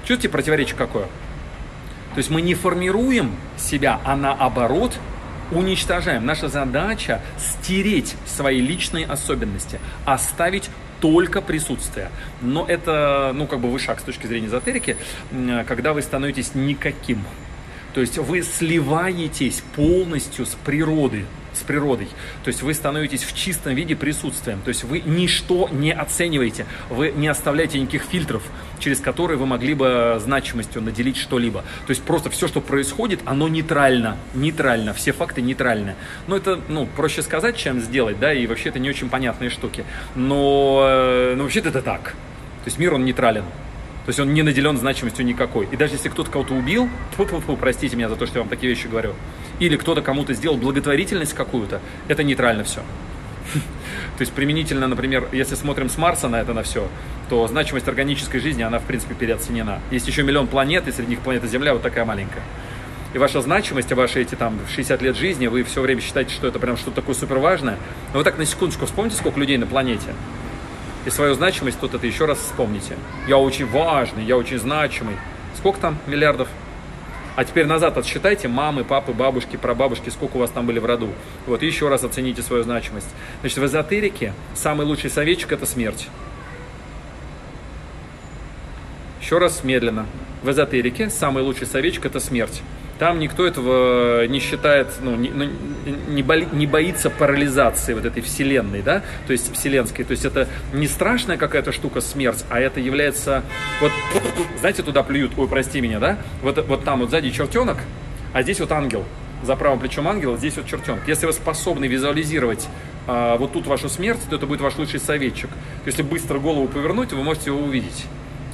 чувствуете 0.00 0.28
противоречие 0.28 0.76
какое? 0.76 1.04
То 1.04 2.18
есть 2.18 2.30
мы 2.30 2.42
не 2.42 2.54
формируем 2.54 3.36
себя, 3.56 4.00
а 4.04 4.16
наоборот 4.16 4.98
уничтожаем. 5.52 6.26
Наша 6.26 6.48
задача 6.48 7.20
стереть 7.38 8.16
свои 8.26 8.60
личные 8.60 9.06
особенности, 9.06 9.80
оставить 10.04 10.70
только 11.00 11.40
присутствие. 11.40 12.10
Но 12.40 12.66
это, 12.66 13.32
ну, 13.34 13.46
как 13.46 13.60
бы 13.60 13.70
вышаг 13.70 14.00
с 14.00 14.02
точки 14.02 14.26
зрения 14.26 14.48
эзотерики, 14.48 14.96
когда 15.66 15.92
вы 15.92 16.02
становитесь 16.02 16.54
никаким. 16.54 17.24
То 17.94 18.00
есть 18.00 18.18
вы 18.18 18.42
сливаетесь 18.42 19.62
полностью 19.74 20.46
с 20.46 20.56
природой, 20.64 21.26
с 21.52 21.60
природой. 21.62 22.08
То 22.44 22.48
есть 22.48 22.62
вы 22.62 22.74
становитесь 22.74 23.22
в 23.22 23.34
чистом 23.34 23.74
виде 23.74 23.96
присутствием. 23.96 24.60
То 24.64 24.68
есть 24.68 24.84
вы 24.84 25.00
ничто 25.00 25.68
не 25.72 25.92
оцениваете, 25.92 26.66
вы 26.88 27.12
не 27.12 27.28
оставляете 27.28 27.78
никаких 27.80 28.02
фильтров, 28.02 28.42
через 28.78 29.00
которые 29.00 29.36
вы 29.38 29.46
могли 29.46 29.74
бы 29.74 30.18
значимостью 30.20 30.82
наделить 30.82 31.16
что-либо. 31.16 31.60
То 31.86 31.90
есть 31.90 32.02
просто 32.02 32.30
все, 32.30 32.48
что 32.48 32.60
происходит, 32.60 33.20
оно 33.24 33.48
нейтрально. 33.48 34.16
Нейтрально. 34.34 34.94
Все 34.94 35.12
факты 35.12 35.42
нейтральны. 35.42 35.94
Но 36.26 36.36
это, 36.36 36.60
ну, 36.68 36.86
проще 36.86 37.22
сказать, 37.22 37.56
чем 37.56 37.80
сделать, 37.80 38.18
да, 38.18 38.32
и 38.32 38.46
вообще 38.46 38.70
это 38.70 38.78
не 38.78 38.88
очень 38.88 39.08
понятные 39.08 39.50
штуки. 39.50 39.84
Но, 40.14 40.84
э, 40.88 41.34
но 41.36 41.44
вообще-то 41.44 41.68
это 41.68 41.82
так. 41.82 42.02
То 42.02 42.66
есть 42.66 42.78
мир, 42.78 42.94
он 42.94 43.04
нейтрален. 43.04 43.44
То 44.04 44.08
есть 44.08 44.18
он 44.18 44.32
не 44.32 44.42
наделен 44.42 44.76
значимостью 44.76 45.24
никакой. 45.24 45.68
И 45.70 45.76
даже 45.76 45.94
если 45.94 46.08
кто-то 46.08 46.30
кого-то 46.30 46.54
убил, 46.54 46.88
фу 47.16 47.24
-фу 47.24 47.42
-фу, 47.44 47.56
простите 47.56 47.96
меня 47.96 48.08
за 48.08 48.16
то, 48.16 48.26
что 48.26 48.38
я 48.38 48.42
вам 48.42 48.48
такие 48.48 48.72
вещи 48.72 48.86
говорю, 48.86 49.14
или 49.60 49.76
кто-то 49.76 50.02
кому-то 50.02 50.34
сделал 50.34 50.56
благотворительность 50.56 51.34
какую-то, 51.34 51.80
это 52.08 52.24
нейтрально 52.24 52.64
все. 52.64 52.80
То 54.16 54.22
есть 54.22 54.32
применительно, 54.32 54.88
например, 54.88 55.28
если 55.32 55.54
смотрим 55.54 55.88
с 55.88 55.96
Марса 55.96 56.28
на 56.28 56.40
это 56.40 56.52
на 56.52 56.62
все, 56.62 56.88
то 57.28 57.46
значимость 57.46 57.86
органической 57.86 58.40
жизни, 58.40 58.62
она 58.62 58.80
в 58.80 58.84
принципе 58.84 59.14
переоценена. 59.14 59.80
Есть 59.90 60.08
еще 60.08 60.22
миллион 60.24 60.48
планет, 60.48 60.88
и 60.88 60.92
среди 60.92 61.10
них 61.10 61.20
планета 61.20 61.46
Земля 61.46 61.74
вот 61.74 61.82
такая 61.82 62.04
маленькая. 62.04 62.42
И 63.12 63.18
ваша 63.18 63.40
значимость, 63.40 63.92
ваши 63.92 64.20
эти 64.20 64.34
там 64.34 64.58
60 64.72 65.02
лет 65.02 65.16
жизни, 65.16 65.48
вы 65.48 65.64
все 65.64 65.80
время 65.80 66.00
считаете, 66.00 66.32
что 66.32 66.46
это 66.46 66.58
прям 66.58 66.76
что-то 66.76 66.96
такое 66.96 67.14
супер 67.14 67.38
важное. 67.38 67.76
Но 68.12 68.18
вы 68.18 68.24
так 68.24 68.38
на 68.38 68.46
секундочку 68.46 68.86
вспомните, 68.86 69.16
сколько 69.16 69.38
людей 69.40 69.58
на 69.58 69.66
планете. 69.66 70.14
И 71.06 71.10
свою 71.10 71.34
значимость 71.34 71.80
тут 71.80 71.94
это 71.94 72.06
еще 72.06 72.26
раз 72.26 72.38
вспомните. 72.38 72.96
Я 73.26 73.38
очень 73.38 73.66
важный, 73.66 74.24
я 74.24 74.36
очень 74.36 74.58
значимый. 74.58 75.16
Сколько 75.56 75.80
там 75.80 75.98
миллиардов? 76.06 76.48
А 77.36 77.44
теперь 77.44 77.66
назад 77.66 77.96
отсчитайте 77.96 78.48
мамы, 78.48 78.84
папы, 78.84 79.12
бабушки, 79.12 79.56
прабабушки, 79.56 80.10
сколько 80.10 80.36
у 80.36 80.40
вас 80.40 80.50
там 80.50 80.66
были 80.66 80.78
в 80.78 80.84
роду. 80.84 81.10
Вот, 81.46 81.62
и 81.62 81.66
еще 81.66 81.88
раз 81.88 82.04
оцените 82.04 82.42
свою 82.42 82.64
значимость. 82.64 83.08
Значит, 83.40 83.58
в 83.58 83.66
эзотерике 83.66 84.34
самый 84.54 84.86
лучший 84.86 85.10
советчик– 85.10 85.52
это 85.52 85.66
смерть. 85.66 86.08
Еще 89.20 89.38
раз 89.38 89.62
медленно. 89.64 90.06
В 90.42 90.50
эзотерике 90.50 91.08
самый 91.08 91.42
лучший 91.42 91.66
советчик– 91.66 92.04
это 92.06 92.18
смерть. 92.20 92.62
Там 93.00 93.18
никто 93.18 93.46
этого 93.46 94.26
не 94.26 94.40
считает, 94.40 94.88
ну, 95.00 95.16
не, 95.16 95.30
ну, 95.30 95.48
не, 96.10 96.22
боли, 96.22 96.46
не 96.52 96.66
боится 96.66 97.08
парализации 97.08 97.94
вот 97.94 98.04
этой 98.04 98.22
вселенной, 98.22 98.82
да, 98.82 99.02
то 99.26 99.32
есть 99.32 99.50
вселенской. 99.54 100.04
То 100.04 100.10
есть 100.10 100.26
это 100.26 100.46
не 100.74 100.86
страшная 100.86 101.38
какая-то 101.38 101.72
штука 101.72 102.02
смерть, 102.02 102.44
а 102.50 102.60
это 102.60 102.78
является, 102.78 103.42
вот, 103.80 103.90
знаете, 104.58 104.82
туда 104.82 105.02
плюют, 105.02 105.32
ой, 105.38 105.48
прости 105.48 105.80
меня, 105.80 105.98
да, 105.98 106.18
вот, 106.42 106.62
вот 106.68 106.84
там 106.84 107.00
вот 107.00 107.08
сзади 107.08 107.30
чертенок, 107.30 107.78
а 108.34 108.42
здесь 108.42 108.60
вот 108.60 108.70
ангел, 108.70 109.06
за 109.42 109.56
правым 109.56 109.78
плечом 109.78 110.06
ангела, 110.06 110.36
здесь 110.36 110.58
вот 110.58 110.66
чертенок. 110.66 111.00
Если 111.08 111.24
вы 111.24 111.32
способны 111.32 111.86
визуализировать 111.86 112.68
а, 113.06 113.38
вот 113.38 113.54
тут 113.54 113.66
вашу 113.66 113.88
смерть, 113.88 114.20
то 114.28 114.36
это 114.36 114.46
будет 114.46 114.60
ваш 114.60 114.76
лучший 114.76 115.00
советчик. 115.00 115.48
Если 115.86 116.02
быстро 116.02 116.38
голову 116.38 116.68
повернуть, 116.68 117.14
вы 117.14 117.22
можете 117.22 117.46
его 117.46 117.60
увидеть. 117.60 118.04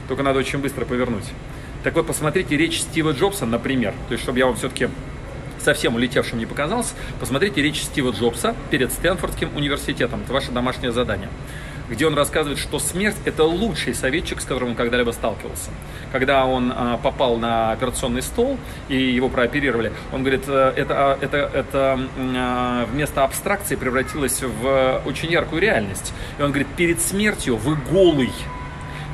Только 0.07 0.23
надо 0.23 0.39
очень 0.39 0.61
быстро 0.61 0.85
повернуть. 0.85 1.25
Так 1.87 1.95
вот, 1.95 2.09
посмотрите 2.09 2.57
речь 2.57 2.81
Стива 2.81 3.13
Джобса, 3.13 3.47
например. 3.47 3.95
То 4.09 4.15
есть, 4.15 4.25
чтобы 4.25 4.41
я 4.41 4.47
вам 4.47 4.57
все-таки 4.57 4.89
совсем 5.61 5.95
улетевшим 5.95 6.37
не 6.37 6.45
показался, 6.45 6.95
посмотрите 7.21 7.63
речь 7.63 7.81
Стива 7.81 8.11
Джобса 8.11 8.57
перед 8.73 8.91
Стэнфордским 8.91 9.57
университетом. 9.57 10.23
Это 10.25 10.33
ваше 10.33 10.51
домашнее 10.51 10.91
задание 10.91 11.29
где 11.89 12.05
он 12.05 12.15
рассказывает, 12.15 12.59
что 12.59 12.81
смерть– 12.81 13.15
это 13.25 13.45
лучший 13.45 13.95
советчик, 13.95 14.41
с 14.41 14.45
которым 14.45 14.71
он 14.71 14.75
когда-либо 14.75 15.13
сталкивался. 15.13 15.71
Когда 16.11 16.45
он 16.45 16.73
а, 16.75 16.97
попал 16.97 17.37
на 17.37 17.71
операционный 17.71 18.23
стол 18.23 18.59
и 18.89 18.97
его 18.97 19.29
прооперировали, 19.29 19.93
он 20.13 20.23
говорит, 20.23 20.43
«Э, 20.49 20.73
это, 20.75 20.95
а, 20.97 21.19
это, 21.21 21.37
это 21.37 22.01
а, 22.19 22.87
вместо 22.87 23.23
абстракции 23.23 23.77
превратилось 23.77 24.43
в 24.43 25.03
очень 25.07 25.31
яркую 25.31 25.63
реальность. 25.63 26.13
И 26.41 26.43
он 26.43 26.49
говорит, 26.49 26.67
перед 26.77 27.01
смертью 27.01 27.57
вы 27.57 27.77
голый, 27.77 28.33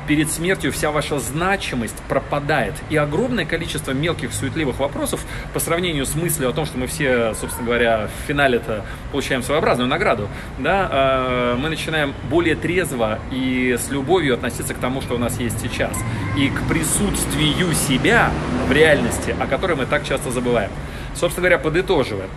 перед 0.07 0.29
смертью 0.29 0.71
вся 0.71 0.91
ваша 0.91 1.19
значимость 1.19 1.97
пропадает. 2.07 2.73
И 2.89 2.97
огромное 2.97 3.45
количество 3.45 3.91
мелких 3.91 4.33
суетливых 4.33 4.79
вопросов 4.79 5.25
по 5.53 5.59
сравнению 5.59 6.05
с 6.05 6.15
мыслью 6.15 6.49
о 6.49 6.53
том, 6.53 6.65
что 6.65 6.77
мы 6.77 6.87
все, 6.87 7.33
собственно 7.33 7.65
говоря, 7.65 8.07
в 8.07 8.27
финале-то 8.27 8.85
получаем 9.11 9.43
своеобразную 9.43 9.87
награду, 9.87 10.27
да, 10.59 10.89
э, 10.91 11.55
мы 11.59 11.69
начинаем 11.69 12.13
более 12.29 12.55
трезво 12.55 13.19
и 13.31 13.77
с 13.79 13.89
любовью 13.91 14.33
относиться 14.35 14.73
к 14.73 14.77
тому, 14.77 15.01
что 15.01 15.15
у 15.15 15.17
нас 15.17 15.39
есть 15.39 15.59
сейчас. 15.61 15.97
И 16.37 16.49
к 16.49 16.61
присутствию 16.67 17.73
себя 17.73 18.31
в 18.67 18.71
реальности, 18.71 19.35
о 19.39 19.47
которой 19.47 19.75
мы 19.75 19.85
так 19.85 20.05
часто 20.05 20.31
забываем. 20.31 20.71
Собственно 21.15 21.47
говоря, 21.47 21.59
подытоживая, 21.59 22.27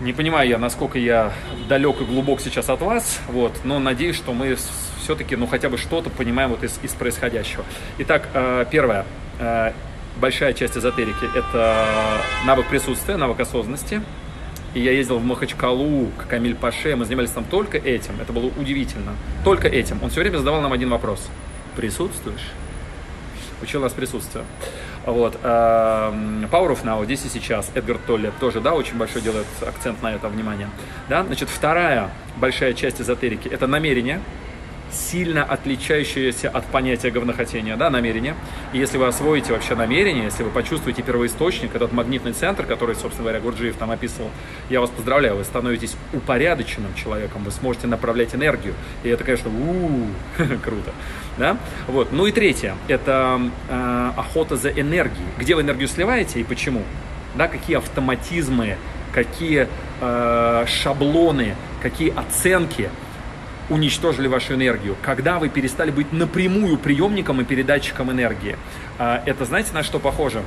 не 0.00 0.12
понимаю 0.12 0.48
я, 0.48 0.58
насколько 0.58 0.98
я 0.98 1.32
далек 1.68 2.00
и 2.00 2.04
глубок 2.04 2.40
сейчас 2.40 2.68
от 2.70 2.80
вас, 2.80 3.20
вот, 3.28 3.52
но 3.64 3.78
надеюсь, 3.78 4.16
что 4.16 4.32
мы 4.32 4.56
все-таки, 4.98 5.36
ну, 5.36 5.46
хотя 5.46 5.68
бы 5.68 5.78
что-то 5.78 6.10
понимаем 6.10 6.50
вот 6.50 6.64
из, 6.64 6.78
из 6.82 6.92
происходящего. 6.92 7.64
Итак, 7.98 8.28
э, 8.32 8.64
первое. 8.70 9.04
Э, 9.38 9.72
большая 10.16 10.52
часть 10.52 10.76
эзотерики– 10.76 11.24
это 11.36 11.86
навык 12.46 12.66
присутствия, 12.68 13.16
навык 13.16 13.40
осознанности. 13.40 14.02
И 14.72 14.80
я 14.80 14.92
ездил 14.92 15.18
в 15.18 15.24
Махачкалу 15.24 16.10
к 16.16 16.28
Камиль 16.28 16.54
Паше, 16.54 16.94
мы 16.94 17.04
занимались 17.04 17.30
там 17.30 17.44
только 17.44 17.76
этим. 17.76 18.20
Это 18.20 18.32
было 18.32 18.46
удивительно. 18.56 19.12
Только 19.44 19.66
этим. 19.66 19.98
Он 20.02 20.10
все 20.10 20.20
время 20.20 20.38
задавал 20.38 20.60
нам 20.60 20.72
один 20.72 20.90
вопрос. 20.90 21.28
Присутствуешь? 21.74 22.52
Учил 23.62 23.80
нас 23.80 23.92
присутствию. 23.92 24.44
Вот. 25.06 25.34
Power 25.42 26.72
of 26.72 26.84
Now, 26.84 27.04
здесь 27.04 27.24
и 27.24 27.28
сейчас, 27.28 27.70
Эдгар 27.74 27.98
Толле 28.06 28.32
тоже, 28.38 28.60
да, 28.60 28.74
очень 28.74 28.96
большой 28.96 29.22
делает 29.22 29.46
акцент 29.66 30.02
на 30.02 30.12
это 30.12 30.28
внимание. 30.28 30.68
Да? 31.08 31.24
Значит, 31.24 31.48
вторая 31.48 32.10
большая 32.36 32.74
часть 32.74 33.00
эзотерики– 33.00 33.48
это 33.50 33.66
намерение, 33.66 34.20
сильно 34.92 35.44
отличающееся 35.44 36.48
от 36.48 36.64
понятия 36.66 37.10
говнохотения, 37.10 37.76
да, 37.76 37.90
намерение. 37.90 38.34
И 38.72 38.78
если 38.78 38.98
вы 38.98 39.06
освоите 39.06 39.52
вообще 39.52 39.74
намерение, 39.74 40.24
если 40.24 40.42
вы 40.42 40.50
почувствуете 40.50 41.02
первоисточник, 41.02 41.74
этот 41.74 41.92
магнитный 41.92 42.32
центр, 42.32 42.64
который, 42.64 42.94
собственно 42.94 43.24
говоря, 43.24 43.40
Гурджиев 43.40 43.76
там 43.76 43.90
описывал, 43.90 44.30
я 44.68 44.80
вас 44.80 44.90
поздравляю, 44.90 45.36
вы 45.36 45.44
становитесь 45.44 45.96
упорядоченным 46.12 46.94
человеком, 46.94 47.44
вы 47.44 47.50
сможете 47.50 47.86
направлять 47.86 48.34
энергию. 48.34 48.74
И 49.02 49.08
это, 49.08 49.24
конечно, 49.24 49.50
у 49.50 50.06
круто. 50.64 50.92
Да? 51.38 51.56
Вот. 51.86 52.12
Ну 52.12 52.26
и 52.26 52.32
третье, 52.32 52.74
это 52.88 53.40
э, 53.68 54.10
охота 54.16 54.56
за 54.56 54.70
энергией. 54.70 55.26
Где 55.38 55.54
вы 55.54 55.62
энергию 55.62 55.88
сливаете 55.88 56.40
и 56.40 56.44
почему? 56.44 56.82
Да, 57.34 57.48
какие 57.48 57.76
автоматизмы, 57.76 58.76
какие 59.12 59.68
э, 60.00 60.64
шаблоны, 60.66 61.54
какие 61.80 62.12
оценки 62.14 62.90
уничтожили 63.70 64.26
вашу 64.26 64.54
энергию, 64.54 64.96
когда 65.00 65.38
вы 65.38 65.48
перестали 65.48 65.90
быть 65.90 66.12
напрямую 66.12 66.76
приемником 66.76 67.40
и 67.40 67.44
передатчиком 67.44 68.10
энергии. 68.10 68.56
А, 68.98 69.22
это 69.24 69.44
знаете, 69.44 69.72
на 69.72 69.82
что 69.82 69.98
похоже? 69.98 70.42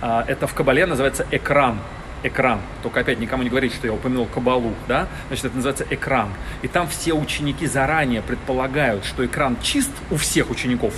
А, 0.00 0.24
это 0.26 0.46
в 0.46 0.54
Кабале 0.54 0.86
называется 0.86 1.26
экран. 1.30 1.78
Экран. 2.22 2.60
Только 2.82 3.00
опять 3.00 3.18
никому 3.18 3.42
не 3.42 3.48
говорить, 3.48 3.74
что 3.74 3.86
я 3.86 3.92
упомянул 3.92 4.26
Кабалу, 4.26 4.74
да? 4.86 5.08
Значит, 5.28 5.46
это 5.46 5.56
называется 5.56 5.86
экран. 5.90 6.28
И 6.62 6.68
там 6.68 6.86
все 6.86 7.14
ученики 7.14 7.66
заранее 7.66 8.22
предполагают, 8.22 9.04
что 9.04 9.24
экран 9.24 9.56
чист 9.62 9.90
у 10.10 10.16
всех 10.16 10.50
учеников, 10.50 10.94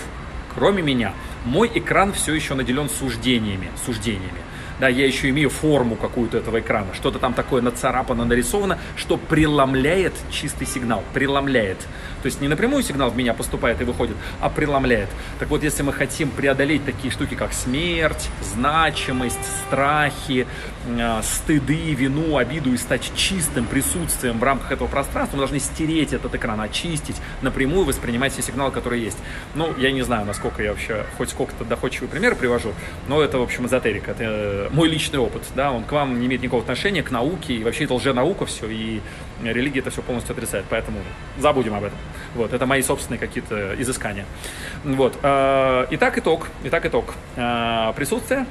кроме 0.54 0.82
меня. 0.82 1.12
Мой 1.44 1.70
экран 1.74 2.12
все 2.12 2.34
еще 2.34 2.54
наделен 2.54 2.88
суждениями, 2.88 3.68
суждениями 3.86 4.40
да, 4.82 4.88
я 4.88 5.06
еще 5.06 5.28
имею 5.28 5.48
форму 5.48 5.94
какую-то 5.94 6.38
этого 6.38 6.58
экрана, 6.58 6.92
что-то 6.92 7.20
там 7.20 7.34
такое 7.34 7.62
нацарапано, 7.62 8.24
нарисовано, 8.24 8.80
что 8.96 9.16
преломляет 9.16 10.12
чистый 10.32 10.66
сигнал, 10.66 11.04
преломляет. 11.14 11.78
То 12.22 12.26
есть 12.26 12.40
не 12.40 12.48
напрямую 12.48 12.82
сигнал 12.82 13.10
в 13.10 13.16
меня 13.16 13.32
поступает 13.32 13.80
и 13.80 13.84
выходит, 13.84 14.16
а 14.40 14.48
преломляет. 14.48 15.08
Так 15.38 15.50
вот, 15.50 15.62
если 15.62 15.84
мы 15.84 15.92
хотим 15.92 16.30
преодолеть 16.30 16.84
такие 16.84 17.12
штуки, 17.12 17.34
как 17.34 17.52
смерть, 17.52 18.28
значимость, 18.40 19.38
страхи, 19.66 20.48
э, 20.86 21.20
стыды, 21.22 21.94
вину, 21.94 22.36
обиду 22.36 22.72
и 22.72 22.76
стать 22.76 23.08
чистым 23.14 23.66
присутствием 23.66 24.40
в 24.40 24.42
рамках 24.42 24.72
этого 24.72 24.88
пространства, 24.88 25.36
мы 25.36 25.42
должны 25.42 25.60
стереть 25.60 26.12
этот 26.12 26.34
экран, 26.34 26.60
очистить, 26.60 27.16
напрямую 27.40 27.84
воспринимать 27.84 28.32
все 28.32 28.42
сигналы, 28.42 28.72
которые 28.72 29.04
есть. 29.04 29.18
Ну, 29.54 29.72
я 29.78 29.92
не 29.92 30.02
знаю, 30.02 30.26
насколько 30.26 30.60
я 30.60 30.70
вообще 30.70 31.06
хоть 31.16 31.30
сколько-то 31.30 31.64
доходчивый 31.64 32.08
пример 32.08 32.34
привожу, 32.34 32.72
но 33.06 33.22
это, 33.22 33.38
в 33.38 33.42
общем, 33.42 33.66
эзотерика. 33.66 34.10
Это 34.10 34.24
э, 34.24 34.71
мой 34.72 34.88
личный 34.88 35.18
опыт, 35.18 35.42
да, 35.54 35.70
он 35.70 35.84
к 35.84 35.92
вам 35.92 36.18
не 36.18 36.26
имеет 36.26 36.42
никакого 36.42 36.62
отношения, 36.62 37.02
к 37.02 37.10
науке, 37.10 37.54
и 37.54 37.62
вообще 37.62 37.84
это 37.84 37.94
лженаука 37.94 38.46
все, 38.46 38.68
и 38.68 39.00
религия 39.42 39.80
это 39.80 39.90
все 39.90 40.02
полностью 40.02 40.32
отрицает, 40.32 40.64
поэтому 40.68 40.98
забудем 41.38 41.74
об 41.74 41.84
этом. 41.84 41.98
Вот, 42.34 42.52
это 42.52 42.64
мои 42.66 42.82
собственные 42.82 43.18
какие-то 43.18 43.74
изыскания. 43.80 44.24
Вот, 44.82 45.18
э, 45.22 45.86
итак, 45.90 46.18
итог, 46.18 46.48
итак, 46.64 46.86
итог. 46.86 47.14
Э, 47.36 47.92
присутствие, 47.94 48.46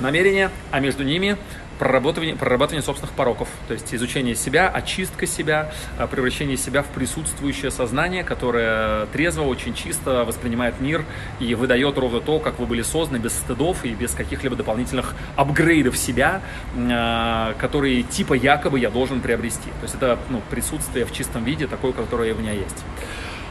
намерение, 0.00 0.50
а 0.70 0.80
между 0.80 1.04
ними 1.04 1.36
прорабатывание, 1.78 2.36
прорабатывание 2.36 2.82
собственных 2.82 3.14
пороков, 3.14 3.48
то 3.68 3.74
есть 3.74 3.94
изучение 3.94 4.34
себя, 4.34 4.68
очистка 4.68 5.26
себя, 5.26 5.72
а, 5.98 6.06
превращение 6.06 6.56
себя 6.56 6.82
в 6.82 6.86
присутствующее 6.86 7.70
сознание, 7.70 8.24
которое 8.24 9.06
трезво, 9.06 9.42
очень 9.42 9.74
чисто 9.74 10.24
воспринимает 10.24 10.80
мир 10.80 11.04
и 11.40 11.54
выдает 11.54 11.98
ровно 11.98 12.20
то, 12.20 12.38
как 12.38 12.58
вы 12.58 12.66
были 12.66 12.82
созданы, 12.82 13.18
без 13.18 13.32
стыдов 13.32 13.84
и 13.84 13.90
без 13.90 14.12
каких-либо 14.12 14.56
дополнительных 14.56 15.14
апгрейдов 15.36 15.96
себя, 15.96 16.42
а, 16.76 17.54
которые 17.58 18.02
типа 18.02 18.34
якобы 18.34 18.78
я 18.78 18.90
должен 18.90 19.20
приобрести. 19.20 19.70
То 19.80 19.82
есть 19.82 19.94
это 19.94 20.18
ну, 20.30 20.42
присутствие 20.50 21.04
в 21.04 21.12
чистом 21.12 21.44
виде, 21.44 21.66
такое, 21.66 21.92
которое 21.92 22.34
у 22.34 22.38
меня 22.38 22.52
есть. 22.52 22.84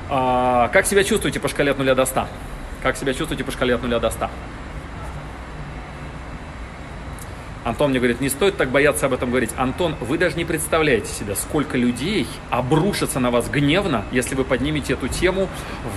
А, 0.10 0.70
как 0.70 0.86
себя 0.86 1.04
чувствуете 1.04 1.40
по 1.40 1.48
шкале 1.48 1.72
от 1.72 1.78
0 1.78 1.96
до 1.96 2.06
100? 2.06 2.28
Как 2.82 2.98
себя 2.98 3.14
чувствуете 3.14 3.44
по 3.44 3.52
шкале 3.52 3.76
от 3.76 3.82
0 3.82 4.00
до 4.00 4.10
100? 4.10 4.30
Антон 7.64 7.92
мне 7.92 8.00
говорит, 8.00 8.20
не 8.20 8.30
стоит 8.30 8.58
так 8.58 8.70
бояться 8.70 9.06
об 9.06 9.14
этом 9.14 9.30
говорить. 9.30 9.52
Антон, 9.56 9.96
вы 10.02 10.18
даже 10.18 10.36
не 10.36 10.46
представляете 10.46 11.08
себе, 11.08 11.36
сколько 11.36 11.78
людей 11.78 12.28
обрушится 12.50 13.20
на 13.20 13.32
вас 13.32 13.50
гневно, 13.50 14.04
если 14.12 14.36
вы 14.36 14.44
поднимете 14.44 14.94
эту 14.94 15.08
тему 15.08 15.48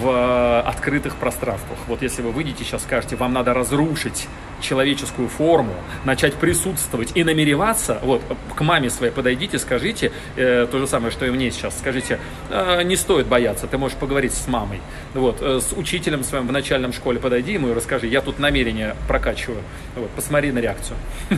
в 0.00 0.08
э, 0.08 0.60
открытых 0.60 1.16
пространствах. 1.16 1.78
Вот 1.88 2.02
если 2.02 2.22
вы 2.22 2.30
выйдете 2.30 2.64
сейчас 2.64 2.82
скажете, 2.82 3.16
вам 3.16 3.32
надо 3.32 3.52
разрушить 3.54 4.28
человеческую 4.60 5.28
форму, 5.28 5.74
начать 6.04 6.34
присутствовать 6.34 7.12
и 7.14 7.24
намереваться, 7.24 7.98
вот, 8.02 8.22
к 8.54 8.60
маме 8.60 8.90
своей 8.90 9.12
подойдите, 9.12 9.58
скажите 9.58 10.12
э, 10.36 10.66
то 10.70 10.78
же 10.78 10.86
самое, 10.86 11.10
что 11.10 11.26
и 11.26 11.30
мне 11.30 11.50
сейчас, 11.50 11.78
скажите, 11.78 12.18
э, 12.50 12.82
не 12.82 12.96
стоит 12.96 13.26
бояться, 13.26 13.66
ты 13.66 13.78
можешь 13.78 13.96
поговорить 13.96 14.32
с 14.32 14.46
мамой, 14.48 14.80
вот, 15.14 15.38
э, 15.40 15.60
с 15.60 15.72
учителем 15.72 16.24
своим 16.24 16.46
в 16.46 16.52
начальном 16.52 16.92
школе 16.92 17.18
подойди 17.18 17.52
ему 17.52 17.68
и 17.68 17.72
расскажи, 17.72 18.06
я 18.06 18.20
тут 18.20 18.38
намерение 18.38 18.96
прокачиваю, 19.08 19.62
вот, 19.94 20.10
посмотри 20.10 20.52
на 20.52 20.58
реакцию. 20.58 20.96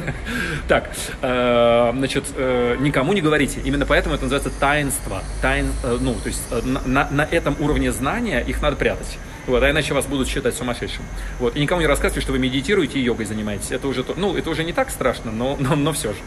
Так, 0.69 0.91
э, 1.23 1.93
значит, 1.95 2.25
э, 2.37 2.77
никому 2.81 3.13
не 3.13 3.21
говорите, 3.21 3.61
именно 3.65 3.87
поэтому 3.87 4.15
это 4.15 4.25
называется 4.25 4.51
таинство, 4.59 5.23
тайн, 5.41 5.67
э, 5.83 5.99
ну, 6.01 6.15
то 6.15 6.29
есть 6.29 6.43
на, 6.87 7.09
на 7.11 7.23
этом 7.23 7.57
уровне 7.61 7.91
знания 7.93 8.41
их 8.41 8.61
надо 8.61 8.77
прятать. 8.77 9.19
Вот, 9.49 9.63
а 9.63 9.71
иначе 9.71 9.95
вас 9.95 10.07
будут 10.07 10.29
считать 10.29 10.55
сумасшедшим. 10.55 11.03
Вот, 11.39 11.57
и 11.57 11.61
никому 11.61 11.81
не 11.81 11.87
рассказывайте, 11.87 12.21
что 12.21 12.33
вы 12.33 12.39
медитируете 12.39 12.99
и 12.99 13.03
йогой 13.03 13.25
занимаетесь. 13.25 13.73
Это 13.73 13.89
уже, 13.89 14.05
ну, 14.17 14.37
это 14.37 14.51
уже 14.51 14.63
не 14.63 14.75
так 14.75 14.91
страшно, 14.91 15.33
но, 15.33 15.57
но, 15.59 15.75
но 15.75 15.93
все 15.93 16.13
же. 16.13 16.19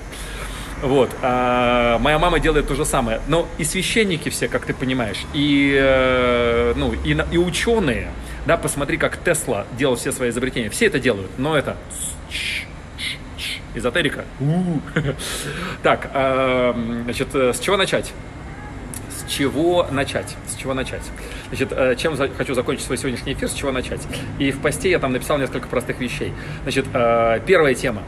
Вот. 0.81 1.11
А, 1.21 1.99
моя 1.99 2.17
мама 2.17 2.39
делает 2.39 2.67
то 2.67 2.73
же 2.73 2.83
самое. 2.83 3.21
Но 3.27 3.47
и 3.59 3.63
священники 3.63 4.29
все, 4.29 4.47
как 4.47 4.65
ты 4.65 4.73
понимаешь, 4.73 5.23
и, 5.33 5.77
э, 5.79 6.73
ну, 6.75 6.93
и, 6.93 7.15
и 7.31 7.37
ученые, 7.37 8.09
да, 8.47 8.57
посмотри, 8.57 8.97
как 8.97 9.23
Тесла 9.23 9.67
делал 9.77 9.95
все 9.95 10.11
свои 10.11 10.29
изобретения. 10.29 10.69
Все 10.71 10.87
это 10.87 10.99
делают, 10.99 11.29
но 11.37 11.55
это 11.55 11.77
эзотерика. 13.75 14.25
Так, 15.83 16.09
а, 16.13 16.75
значит, 17.03 17.29
э, 17.33 17.53
с 17.53 17.59
чего 17.59 17.77
начать? 17.77 18.11
Чего 19.31 19.87
начать? 19.89 20.35
С 20.45 20.55
чего 20.55 20.73
начать? 20.73 21.03
Значит, 21.47 21.71
э, 21.71 21.95
чем 21.95 22.17
хочу 22.17 22.53
закончить 22.53 22.85
свой 22.85 22.97
сегодняшний 22.97 23.31
эфир, 23.31 23.47
с 23.47 23.53
чего 23.53 23.71
начать? 23.71 24.01
И 24.39 24.51
в 24.51 24.59
посте 24.59 24.91
я 24.91 24.99
там 24.99 25.13
написал 25.13 25.37
несколько 25.37 25.69
простых 25.69 26.01
вещей. 26.01 26.33
Значит, 26.63 26.85
э, 26.93 27.39
первая 27.45 27.73
тема. 27.73 28.03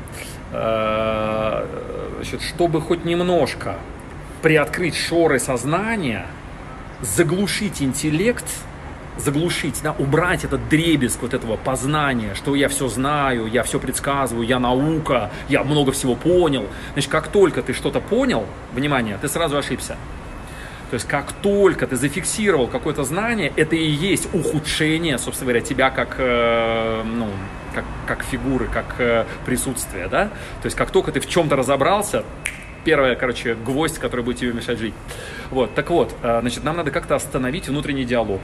Э, 0.51 1.65
значит, 2.17 2.41
чтобы 2.41 2.81
хоть 2.81 3.05
немножко 3.05 3.77
приоткрыть 4.41 4.97
шоры 4.97 5.39
сознания, 5.39 6.25
заглушить 6.99 7.81
интеллект, 7.81 8.45
заглушить, 9.15 9.79
да, 9.81 9.95
убрать 9.97 10.43
этот 10.43 10.67
дребезг 10.67 11.21
вот 11.21 11.33
этого 11.33 11.55
познания, 11.55 12.35
что 12.35 12.53
я 12.53 12.67
все 12.67 12.89
знаю, 12.89 13.47
я 13.47 13.63
все 13.63 13.79
предсказываю, 13.79 14.45
я 14.45 14.59
наука, 14.59 15.31
я 15.47 15.63
много 15.63 15.93
всего 15.93 16.15
понял. 16.15 16.65
Значит, 16.93 17.09
как 17.09 17.29
только 17.29 17.61
ты 17.61 17.71
что-то 17.71 18.01
понял, 18.01 18.45
внимание, 18.73 19.17
ты 19.21 19.29
сразу 19.29 19.57
ошибся. 19.57 19.95
То 20.93 20.97
есть 20.97 21.07
как 21.07 21.33
только 21.33 21.87
ты 21.87 21.95
зафиксировал 21.95 22.67
какое-то 22.67 23.03
знание, 23.03 23.51
это 23.55 23.75
и 23.75 23.83
есть 23.83 24.31
ухудшение, 24.31 25.17
собственно 25.17 25.49
говоря, 25.49 25.65
тебя 25.65 25.89
как, 25.89 26.17
э, 26.19 27.01
ну, 27.03 27.29
как, 27.73 27.83
как 28.05 28.23
фигуры, 28.23 28.67
как 28.71 28.99
э, 28.99 29.25
присутствие, 29.43 30.07
да? 30.07 30.25
То 30.61 30.65
есть 30.65 30.77
как 30.77 30.91
только 30.91 31.11
ты 31.11 31.19
в 31.19 31.27
чем-то 31.27 31.55
разобрался, 31.55 32.23
первая, 32.85 33.15
короче, 33.15 33.55
гвоздь, 33.55 33.97
который 33.97 34.23
будет 34.23 34.37
тебе 34.37 34.53
мешать 34.53 34.77
жить. 34.77 34.93
Вот, 35.49 35.73
так 35.73 35.89
вот, 35.89 36.15
э, 36.21 36.41
значит, 36.41 36.63
нам 36.63 36.77
надо 36.77 36.91
как-то 36.91 37.15
остановить 37.15 37.67
внутренний 37.67 38.05
диалог. 38.05 38.41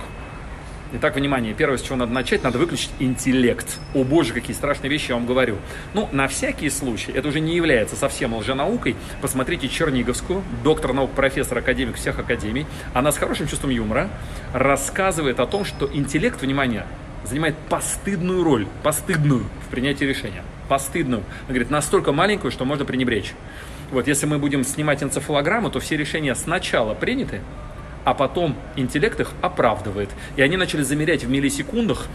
Итак, 0.92 1.16
внимание, 1.16 1.54
первое, 1.54 1.78
с 1.78 1.84
чего 1.84 1.98
надо 1.98 2.12
начать, 2.12 2.44
надо 2.44 2.58
выключить 2.58 2.90
интеллект. 2.98 3.78
О 3.94 4.04
боже, 4.04 4.34
какие 4.34 4.56
страшные 4.56 4.90
вещи 4.90 5.10
я 5.10 5.18
вам 5.18 5.28
говорю. 5.28 5.58
Ну, 5.94 6.10
на 6.12 6.28
всякий 6.28 6.68
случай, 6.72 7.12
это 7.12 7.28
уже 7.28 7.40
не 7.40 7.56
является 7.56 7.96
совсем 7.96 8.34
лженаукой. 8.34 8.96
Посмотрите 9.22 9.70
Черниговскую, 9.70 10.42
доктор 10.64 10.94
наук, 10.94 11.12
профессор, 11.12 11.60
академик 11.60 11.96
всех 11.98 12.18
академий. 12.18 12.66
Она 12.96 13.12
с 13.12 13.20
хорошим 13.20 13.48
чувством 13.48 13.70
юмора 13.70 14.10
рассказывает 14.52 15.40
о 15.40 15.46
том, 15.46 15.64
что 15.64 15.88
интеллект, 15.94 16.42
внимание, 16.42 16.88
занимает 17.24 17.56
постыдную 17.70 18.44
роль, 18.44 18.66
постыдную 18.82 19.44
в 19.68 19.70
принятии 19.70 20.06
решения. 20.06 20.44
Постыдную. 20.70 21.22
Она 21.42 21.50
говорит, 21.50 21.70
настолько 21.70 22.14
маленькую, 22.14 22.50
что 22.50 22.66
можно 22.66 22.84
пренебречь. 22.84 23.34
Вот, 23.92 24.08
если 24.08 24.26
мы 24.26 24.40
будем 24.40 24.64
снимать 24.64 25.04
энцефалограмму, 25.04 25.70
то 25.70 25.80
все 25.80 25.98
решения 25.98 26.34
сначала 26.34 26.96
приняты, 26.96 27.42
а 28.10 28.16
потом 28.16 28.56
интеллект 28.76 29.20
их 29.20 29.34
оправдывает. 29.44 30.10
И 30.36 30.42
они 30.42 30.58
начали 30.58 30.82
замерять 30.82 31.24
в 31.26 31.30
миллисекундах 31.30 32.08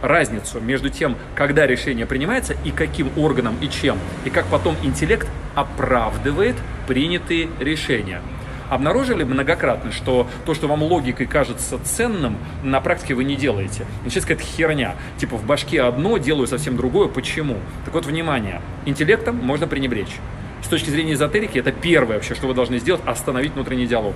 разницу 0.00 0.60
между 0.60 0.88
тем, 0.88 1.14
когда 1.34 1.66
решение 1.66 2.06
принимается 2.06 2.56
и 2.64 2.70
каким 2.70 3.10
органом 3.18 3.56
и 3.60 3.68
чем, 3.68 3.98
и 4.24 4.30
как 4.30 4.46
потом 4.46 4.76
интеллект 4.82 5.28
оправдывает 5.54 6.56
принятые 6.88 7.50
решения. 7.60 8.22
Обнаружили 8.70 9.24
многократно, 9.24 9.92
что 9.92 10.26
то, 10.46 10.54
что 10.54 10.68
вам 10.68 10.82
логикой 10.82 11.26
кажется 11.26 11.78
ценным, 11.84 12.38
на 12.62 12.80
практике 12.80 13.12
вы 13.12 13.24
не 13.24 13.36
делаете. 13.36 13.84
Начинается 14.04 14.28
какая-то 14.28 14.44
херня. 14.44 14.94
Типа 15.18 15.36
в 15.36 15.44
башке 15.44 15.82
одно, 15.82 16.16
делаю 16.16 16.46
совсем 16.46 16.78
другое. 16.78 17.08
Почему? 17.08 17.58
Так 17.84 17.92
вот, 17.92 18.06
внимание. 18.06 18.62
Интеллектом 18.86 19.36
можно 19.36 19.66
пренебречь 19.66 20.16
с 20.62 20.68
точки 20.68 20.90
зрения 20.90 21.14
эзотерики, 21.14 21.58
это 21.58 21.72
первое 21.72 22.16
вообще, 22.16 22.34
что 22.34 22.46
вы 22.46 22.54
должны 22.54 22.78
сделать, 22.78 23.02
остановить 23.04 23.52
внутренний 23.52 23.86
диалог. 23.86 24.14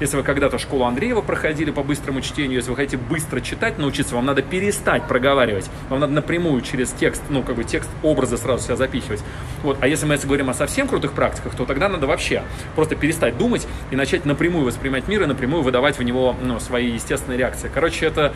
Если 0.00 0.16
вы 0.16 0.22
когда-то 0.22 0.58
школу 0.58 0.84
Андреева 0.84 1.20
проходили 1.20 1.70
по 1.70 1.82
быстрому 1.82 2.20
чтению, 2.20 2.56
если 2.56 2.70
вы 2.70 2.76
хотите 2.76 2.96
быстро 2.96 3.40
читать, 3.40 3.78
научиться, 3.78 4.14
вам 4.14 4.24
надо 4.24 4.42
перестать 4.42 5.06
проговаривать. 5.08 5.68
Вам 5.88 6.00
надо 6.00 6.12
напрямую 6.12 6.62
через 6.62 6.90
текст, 6.92 7.22
ну, 7.28 7.42
как 7.42 7.56
бы 7.56 7.64
текст 7.64 7.90
образы 8.02 8.36
сразу 8.36 8.64
себя 8.64 8.76
запихивать. 8.76 9.22
Вот. 9.62 9.78
А 9.80 9.88
если 9.88 10.06
мы 10.06 10.14
если 10.14 10.26
говорим 10.26 10.48
о 10.50 10.54
совсем 10.54 10.86
крутых 10.86 11.12
практиках, 11.12 11.54
то 11.54 11.64
тогда 11.64 11.88
надо 11.88 12.06
вообще 12.06 12.42
просто 12.74 12.94
перестать 12.94 13.36
думать 13.36 13.66
и 13.90 13.96
начать 13.96 14.24
напрямую 14.24 14.64
воспринимать 14.64 15.08
мир 15.08 15.22
и 15.22 15.26
напрямую 15.26 15.62
выдавать 15.62 15.98
в 15.98 16.02
него 16.02 16.36
ну, 16.40 16.60
свои 16.60 16.92
естественные 16.92 17.38
реакции. 17.38 17.70
Короче, 17.72 18.06
это... 18.06 18.32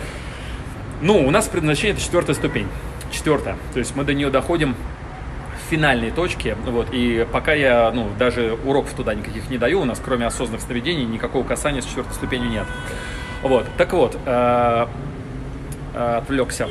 Ну, 1.00 1.26
у 1.26 1.30
нас 1.30 1.48
предназначение 1.48 1.94
это 1.94 2.02
четвертая 2.02 2.34
ступень. 2.34 2.68
Четвертая. 3.12 3.56
То 3.72 3.78
есть 3.78 3.94
мы 3.94 4.04
до 4.04 4.14
нее 4.14 4.30
доходим 4.30 4.74
финальной 5.70 6.10
точке. 6.10 6.56
Вот, 6.66 6.88
и 6.92 7.26
пока 7.32 7.52
я 7.52 7.90
ну, 7.92 8.08
даже 8.18 8.58
уроков 8.64 8.94
туда 8.94 9.14
никаких 9.14 9.48
не 9.50 9.58
даю, 9.58 9.80
у 9.80 9.84
нас 9.84 10.00
кроме 10.04 10.26
осознанных 10.26 10.62
сновидений 10.62 11.04
никакого 11.04 11.44
касания 11.44 11.80
с 11.80 11.86
четвертой 11.86 12.14
ступенью 12.14 12.50
нет. 12.50 12.66
Вот, 13.42 13.66
так 13.76 13.92
вот, 13.92 14.16
э, 14.24 14.86
э, 15.94 16.16
отвлекся. 16.18 16.68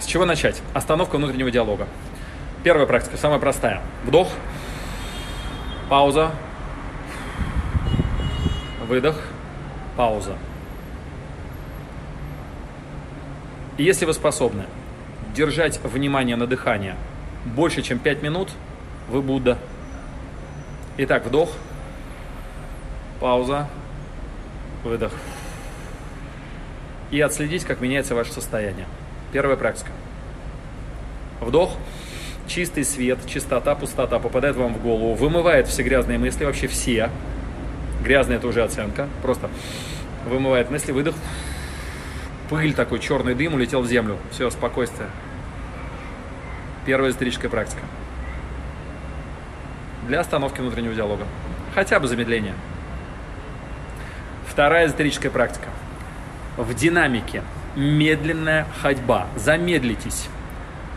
С 0.00 0.06
чего 0.06 0.24
начать? 0.24 0.62
Остановка 0.74 1.16
внутреннего 1.16 1.50
диалога. 1.50 1.86
Первая 2.62 2.86
практика, 2.86 3.16
самая 3.16 3.38
простая. 3.38 3.80
Вдох, 4.04 4.28
пауза, 5.88 6.30
выдох, 8.86 9.16
пауза. 9.96 10.36
Если 13.76 14.06
вы 14.06 14.12
способны 14.12 14.64
держать 15.38 15.78
внимание 15.84 16.34
на 16.34 16.48
дыхание 16.48 16.96
больше, 17.44 17.80
чем 17.82 18.00
5 18.00 18.22
минут, 18.22 18.50
вы 19.08 19.22
Будда. 19.22 19.56
Итак, 20.96 21.24
вдох, 21.26 21.52
пауза, 23.20 23.68
выдох. 24.82 25.12
И 27.12 27.20
отследить, 27.20 27.64
как 27.64 27.80
меняется 27.80 28.16
ваше 28.16 28.32
состояние. 28.32 28.86
Первая 29.32 29.56
практика. 29.56 29.92
Вдох, 31.40 31.76
чистый 32.48 32.82
свет, 32.82 33.20
чистота, 33.26 33.76
пустота 33.76 34.18
попадает 34.18 34.56
вам 34.56 34.74
в 34.74 34.82
голову, 34.82 35.14
вымывает 35.14 35.68
все 35.68 35.84
грязные 35.84 36.18
мысли, 36.18 36.46
вообще 36.46 36.66
все. 36.66 37.10
Грязная 38.02 38.38
это 38.38 38.48
уже 38.48 38.64
оценка, 38.64 39.06
просто 39.22 39.48
вымывает 40.26 40.68
мысли, 40.68 40.90
выдох. 40.90 41.14
Пыль 42.50 42.74
такой, 42.74 42.98
черный 42.98 43.36
дым 43.36 43.54
улетел 43.54 43.82
в 43.82 43.86
землю. 43.86 44.16
Все, 44.32 44.50
спокойствие. 44.50 45.08
Первая 46.88 47.10
эзотерическая 47.10 47.50
практика. 47.50 47.82
Для 50.06 50.20
остановки 50.20 50.62
внутреннего 50.62 50.94
диалога. 50.94 51.26
Хотя 51.74 52.00
бы 52.00 52.08
замедление. 52.08 52.54
Вторая 54.46 54.86
эзотерическая 54.86 55.30
практика. 55.30 55.68
В 56.56 56.72
динамике 56.72 57.42
медленная 57.76 58.66
ходьба. 58.80 59.26
Замедлитесь. 59.36 60.30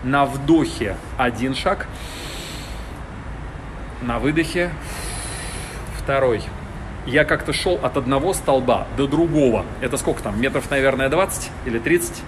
На 0.06 0.24
вдохе 0.24 0.96
один 1.18 1.56
шаг. 1.56 1.88
На 4.02 4.20
выдохе 4.20 4.72
второй. 5.98 6.42
Я 7.06 7.26
как-то 7.26 7.52
шел 7.52 7.78
от 7.84 7.98
одного 7.98 8.34
столба 8.34 8.88
до 8.96 9.08
другого. 9.08 9.66
Это 9.82 9.98
сколько 9.98 10.24
там? 10.24 10.40
Метров, 10.40 10.72
наверное, 10.72 11.10
20 11.10 11.52
или 11.66 11.80
30? 11.80 12.24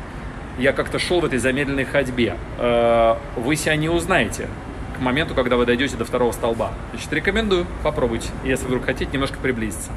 Я 0.58 0.72
как-то 0.72 1.00
шел 1.00 1.20
в 1.20 1.26
этой 1.26 1.40
замедленной 1.40 1.86
ходьбе. 1.86 2.36
Э, 2.60 3.16
вы 3.36 3.56
себя 3.56 3.76
не 3.76 3.90
узнаете 3.90 4.48
к 4.98 5.00
моменту, 5.00 5.34
когда 5.34 5.58
вы 5.58 5.66
дойдете 5.66 5.98
до 5.98 6.06
второго 6.06 6.32
столба. 6.32 6.72
Значит, 6.92 7.12
рекомендую, 7.14 7.66
попробуйте, 7.82 8.30
если 8.44 8.66
вдруг 8.66 8.86
хотите 8.86 9.12
немножко 9.12 9.38
приблизиться. 9.40 9.92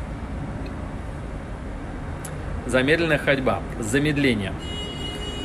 Замедленная 2.66 3.18
ходьба, 3.18 3.60
замедление. 3.78 4.52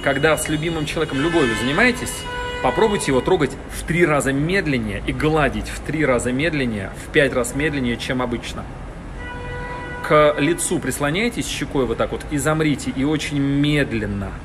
Когда 0.03 0.35
с 0.37 0.49
любимым 0.49 0.85
человеком 0.85 1.19
любовью 1.19 1.55
занимаетесь, 1.55 2.23
попробуйте 2.63 3.11
его 3.11 3.21
трогать 3.21 3.51
в 3.69 3.83
три 3.83 4.05
раза 4.05 4.33
медленнее 4.33 5.03
и 5.05 5.13
гладить 5.13 5.67
в 5.67 5.81
три 5.81 6.05
раза 6.05 6.31
медленнее, 6.31 6.89
в 7.05 7.11
пять 7.11 7.33
раз 7.33 7.53
медленнее, 7.53 7.97
чем 7.97 8.21
обычно. 8.21 8.63
К 10.07 10.35
лицу 10.39 10.79
прислоняйтесь 10.79 11.47
щекой 11.47 11.85
вот 11.85 11.97
так 11.97 12.11
вот 12.11 12.21
и 12.31 12.37
замрите, 12.37 12.91
и 12.95 13.03
очень 13.03 13.39
медленно– 13.39 14.31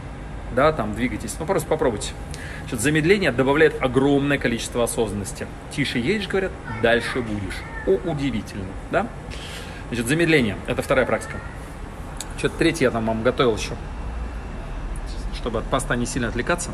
да, 0.56 0.72
там 0.72 0.94
двигайтесь. 0.94 1.36
Ну, 1.38 1.44
просто 1.46 1.68
попробуйте. 1.68 2.12
Значит, 2.62 2.80
замедление 2.80 3.30
добавляет 3.30 3.80
огромное 3.80 4.38
количество 4.38 4.82
осознанности. 4.82 5.46
Тише 5.70 5.98
едешь, 5.98 6.26
говорят, 6.26 6.50
дальше 6.82 7.20
будешь. 7.20 7.58
О, 7.86 8.10
удивительно, 8.10 8.64
да? 8.90 9.06
Значит, 9.88 10.06
замедление. 10.06 10.56
Это 10.66 10.82
вторая 10.82 11.06
практика. 11.06 11.36
Что-то 12.38 12.56
третье 12.56 12.86
я 12.86 12.90
там 12.90 13.06
вам 13.06 13.22
готовил 13.22 13.54
еще, 13.54 13.72
чтобы 15.34 15.60
от 15.60 15.66
поста 15.66 15.94
не 15.94 16.06
сильно 16.06 16.28
отвлекаться. 16.28 16.70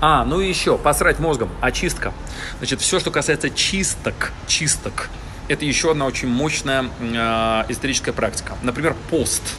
А, 0.00 0.24
ну 0.24 0.40
и 0.40 0.48
еще, 0.48 0.76
посрать 0.76 1.20
мозгом, 1.20 1.48
очистка. 1.60 2.12
Значит, 2.58 2.80
все, 2.80 3.00
что 3.00 3.10
касается 3.10 3.50
чисток, 3.50 4.32
чисток, 4.46 5.08
это 5.48 5.64
еще 5.64 5.92
одна 5.92 6.06
очень 6.06 6.28
мощная 6.28 6.84
э, 7.00 7.64
историческая 7.68 8.12
практика. 8.12 8.56
Например, 8.62 8.94
пост– 9.10 9.42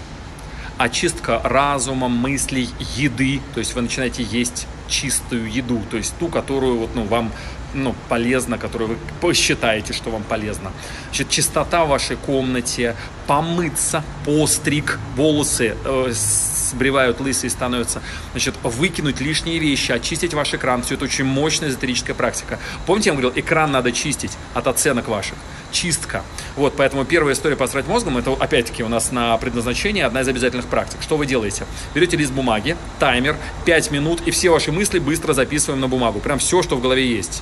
очистка 0.78 1.42
разума, 1.44 2.08
мыслей, 2.10 2.70
еды. 2.96 3.42
То 3.54 3.60
есть 3.60 3.76
вы 3.76 3.82
начинаете 3.82 4.24
есть 4.24 4.68
чистую 4.88 5.52
еду, 5.52 5.82
то 5.90 5.98
есть 5.98 6.14
ту, 6.20 6.28
которую 6.28 6.78
вот, 6.78 6.90
ну, 6.96 7.04
вам 7.04 7.32
ну, 7.74 7.96
полезно, 8.10 8.58
которую 8.58 8.92
вы 8.92 8.98
посчитаете, 9.22 9.94
что 9.94 10.10
вам 10.10 10.24
полезно. 10.24 10.72
Значит, 11.06 11.30
чистота 11.30 11.86
в 11.86 11.90
вашей 11.90 12.18
комнате, 12.18 12.96
помыться, 13.28 14.04
постриг, 14.26 15.00
волосы 15.16 15.76
э, 15.84 16.12
сбривают 16.12 17.20
лысые 17.20 17.50
становятся. 17.50 18.02
Значит, 18.32 18.56
выкинуть 18.64 19.22
лишние 19.22 19.60
вещи, 19.60 19.92
очистить 19.92 20.34
ваш 20.34 20.54
экран. 20.54 20.84
Все 20.84 20.96
это 20.96 21.06
очень 21.06 21.26
мощная 21.26 21.70
эзотерическая 21.70 22.16
практика. 22.16 22.60
Помните, 22.86 23.10
я 23.10 23.14
говорил, 23.14 23.32
экран 23.36 23.72
надо 23.72 23.92
чистить 23.92 24.38
от 24.54 24.68
оценок 24.68 25.08
ваших 25.08 25.38
чистка. 25.72 26.24
Вот, 26.56 26.76
поэтому 26.78 27.04
первая 27.04 27.34
история 27.34 27.56
посрать 27.56 27.88
мозгом, 27.88 28.18
это 28.18 28.32
опять-таки 28.32 28.84
у 28.84 28.88
нас 28.88 29.12
на 29.12 29.36
предназначение 29.38 30.06
одна 30.06 30.22
из 30.22 30.28
обязательных 30.28 30.68
практик. 30.68 31.00
Что 31.02 31.18
вы 31.18 31.26
делаете? 31.26 31.66
Берете 31.96 32.16
лист 32.16 32.32
бумаги, 32.32 32.78
таймер, 33.00 33.38
5 33.66 33.92
минут, 33.92 34.22
и 34.26 34.32
все 34.32 34.52
ваши 34.52 34.72
мысли 34.72 35.00
быстро 35.00 35.34
записываем 35.34 35.82
на 35.82 35.88
бумагу. 35.88 36.20
Прям 36.20 36.38
все, 36.38 36.62
что 36.62 36.76
в 36.76 36.82
голове 36.82 37.08
есть 37.08 37.42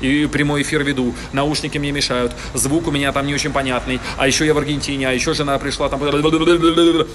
и 0.00 0.26
прямой 0.26 0.62
эфир 0.62 0.82
веду, 0.82 1.14
наушники 1.32 1.78
мне 1.78 1.92
мешают, 1.92 2.32
звук 2.54 2.88
у 2.88 2.90
меня 2.90 3.12
там 3.12 3.26
не 3.26 3.34
очень 3.34 3.52
понятный, 3.52 4.00
а 4.16 4.26
еще 4.26 4.46
я 4.46 4.54
в 4.54 4.58
Аргентине, 4.58 5.08
а 5.08 5.12
еще 5.12 5.34
жена 5.34 5.58
пришла, 5.58 5.88
там... 5.88 6.00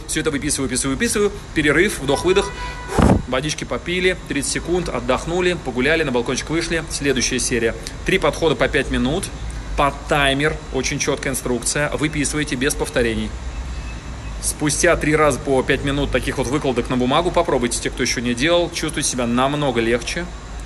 Все 0.07 0.19
это 0.19 0.31
выписываю, 0.31 0.69
выписываю, 0.69 0.95
выписываю, 0.95 1.31
перерыв, 1.53 1.99
вдох-выдох, 1.99 2.51
водички 3.27 3.63
попили, 3.63 4.17
30 4.27 4.51
секунд, 4.51 4.89
отдохнули, 4.89 5.57
погуляли, 5.65 6.03
на 6.03 6.11
балкончик 6.11 6.49
вышли. 6.49 6.83
Следующая 6.89 7.39
серия. 7.39 7.75
Три 8.05 8.17
подхода 8.17 8.55
по 8.55 8.67
5 8.67 8.91
минут, 8.91 9.25
под 9.77 9.93
таймер, 10.07 10.55
очень 10.73 10.99
четкая 10.99 11.33
инструкция, 11.33 11.89
выписываете 11.91 12.55
без 12.55 12.75
повторений. 12.75 13.29
Спустя 14.41 14.95
три 14.95 15.15
раза 15.15 15.39
по 15.39 15.61
5 15.63 15.83
минут 15.83 16.11
таких 16.11 16.37
вот 16.37 16.47
выкладок 16.47 16.89
на 16.89 16.97
бумагу. 16.97 17.31
Попробуйте, 17.31 17.79
те, 17.81 17.89
кто 17.89 18.03
еще 18.03 18.21
не 18.21 18.35
делал, 18.35 18.69
чувствуете 18.71 19.09
себя 19.09 19.25
намного 19.25 19.81
легче, 19.81 20.25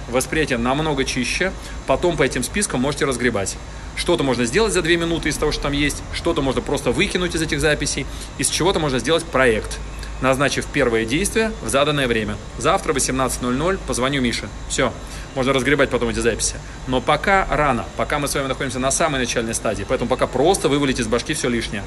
восприятие 0.09 0.57
намного 0.57 1.03
чище, 1.05 1.51
потом 1.87 2.17
по 2.17 2.23
этим 2.23 2.43
спискам 2.43 2.81
можете 2.81 3.05
разгребать. 3.05 3.57
Что-то 3.95 4.23
можно 4.23 4.45
сделать 4.45 4.73
за 4.73 4.81
две 4.81 4.97
минуты 4.97 5.29
из 5.29 5.37
того, 5.37 5.51
что 5.51 5.63
там 5.63 5.73
есть, 5.73 6.01
что-то 6.13 6.41
можно 6.41 6.61
просто 6.61 6.91
выкинуть 6.91 7.35
из 7.35 7.41
этих 7.41 7.59
записей, 7.59 8.05
из 8.37 8.49
чего-то 8.49 8.79
можно 8.79 8.99
сделать 8.99 9.25
проект, 9.25 9.77
назначив 10.21 10.65
первое 10.67 11.05
действие 11.05 11.51
в 11.61 11.69
заданное 11.69 12.07
время. 12.07 12.37
Завтра 12.57 12.93
18.00 12.93 13.79
позвоню 13.85 14.21
Мише. 14.21 14.47
Все, 14.69 14.93
можно 15.35 15.53
разгребать 15.53 15.89
потом 15.89 16.09
эти 16.09 16.19
записи. 16.19 16.55
Но 16.87 17.01
пока 17.01 17.45
рано, 17.49 17.85
пока 17.97 18.19
мы 18.19 18.27
с 18.27 18.35
вами 18.35 18.47
находимся 18.47 18.79
на 18.79 18.91
самой 18.91 19.19
начальной 19.19 19.53
стадии, 19.53 19.85
поэтому 19.87 20.09
пока 20.09 20.27
просто 20.27 20.69
вывалить 20.69 20.99
из 20.99 21.07
башки 21.07 21.33
все 21.33 21.49
лишнее. 21.49 21.83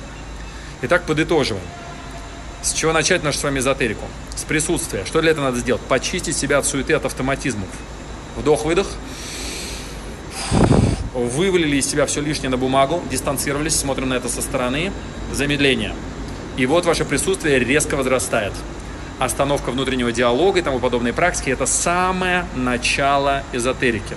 Итак, 0.83 1.05
подытоживаем. 1.05 1.65
С 2.63 2.73
чего 2.75 2.93
начать 2.93 3.25
нашу 3.25 3.39
с 3.39 3.43
вами 3.43 3.59
эзотерику? 3.59 4.05
С 4.37 4.45
присутствия. 4.45 5.05
Что 5.05 5.21
для 5.21 5.33
этого 5.33 5.47
надо 5.47 5.59
сделать? 5.59 5.83
Почистить 5.83 6.37
себя 6.37 6.59
от 6.59 6.67
суеты, 6.67 6.93
от 6.95 7.05
автоматизмов. 7.05 7.69
Вдох-выдох. 8.37 8.87
Вывалили 11.15 11.77
из 11.77 11.89
себя 11.89 12.07
все 12.07 12.21
лишнее 12.21 12.51
на 12.51 12.57
бумагу, 12.57 13.03
дистанцировались, 13.11 13.77
смотрим 13.77 14.09
на 14.09 14.15
это 14.15 14.29
со 14.29 14.41
стороны. 14.41 14.93
Замедление. 15.33 15.95
И 16.57 16.67
вот 16.67 16.85
ваше 16.85 17.05
присутствие 17.05 17.59
резко 17.59 17.97
возрастает. 17.97 18.53
Остановка 19.19 19.71
внутреннего 19.71 20.11
диалога 20.11 20.59
и 20.59 20.63
тому 20.63 20.81
подобные 20.81 21.13
практики– 21.13 21.51
это 21.51 21.67
самое 21.67 22.47
начало 22.55 23.43
эзотерики. 23.53 24.17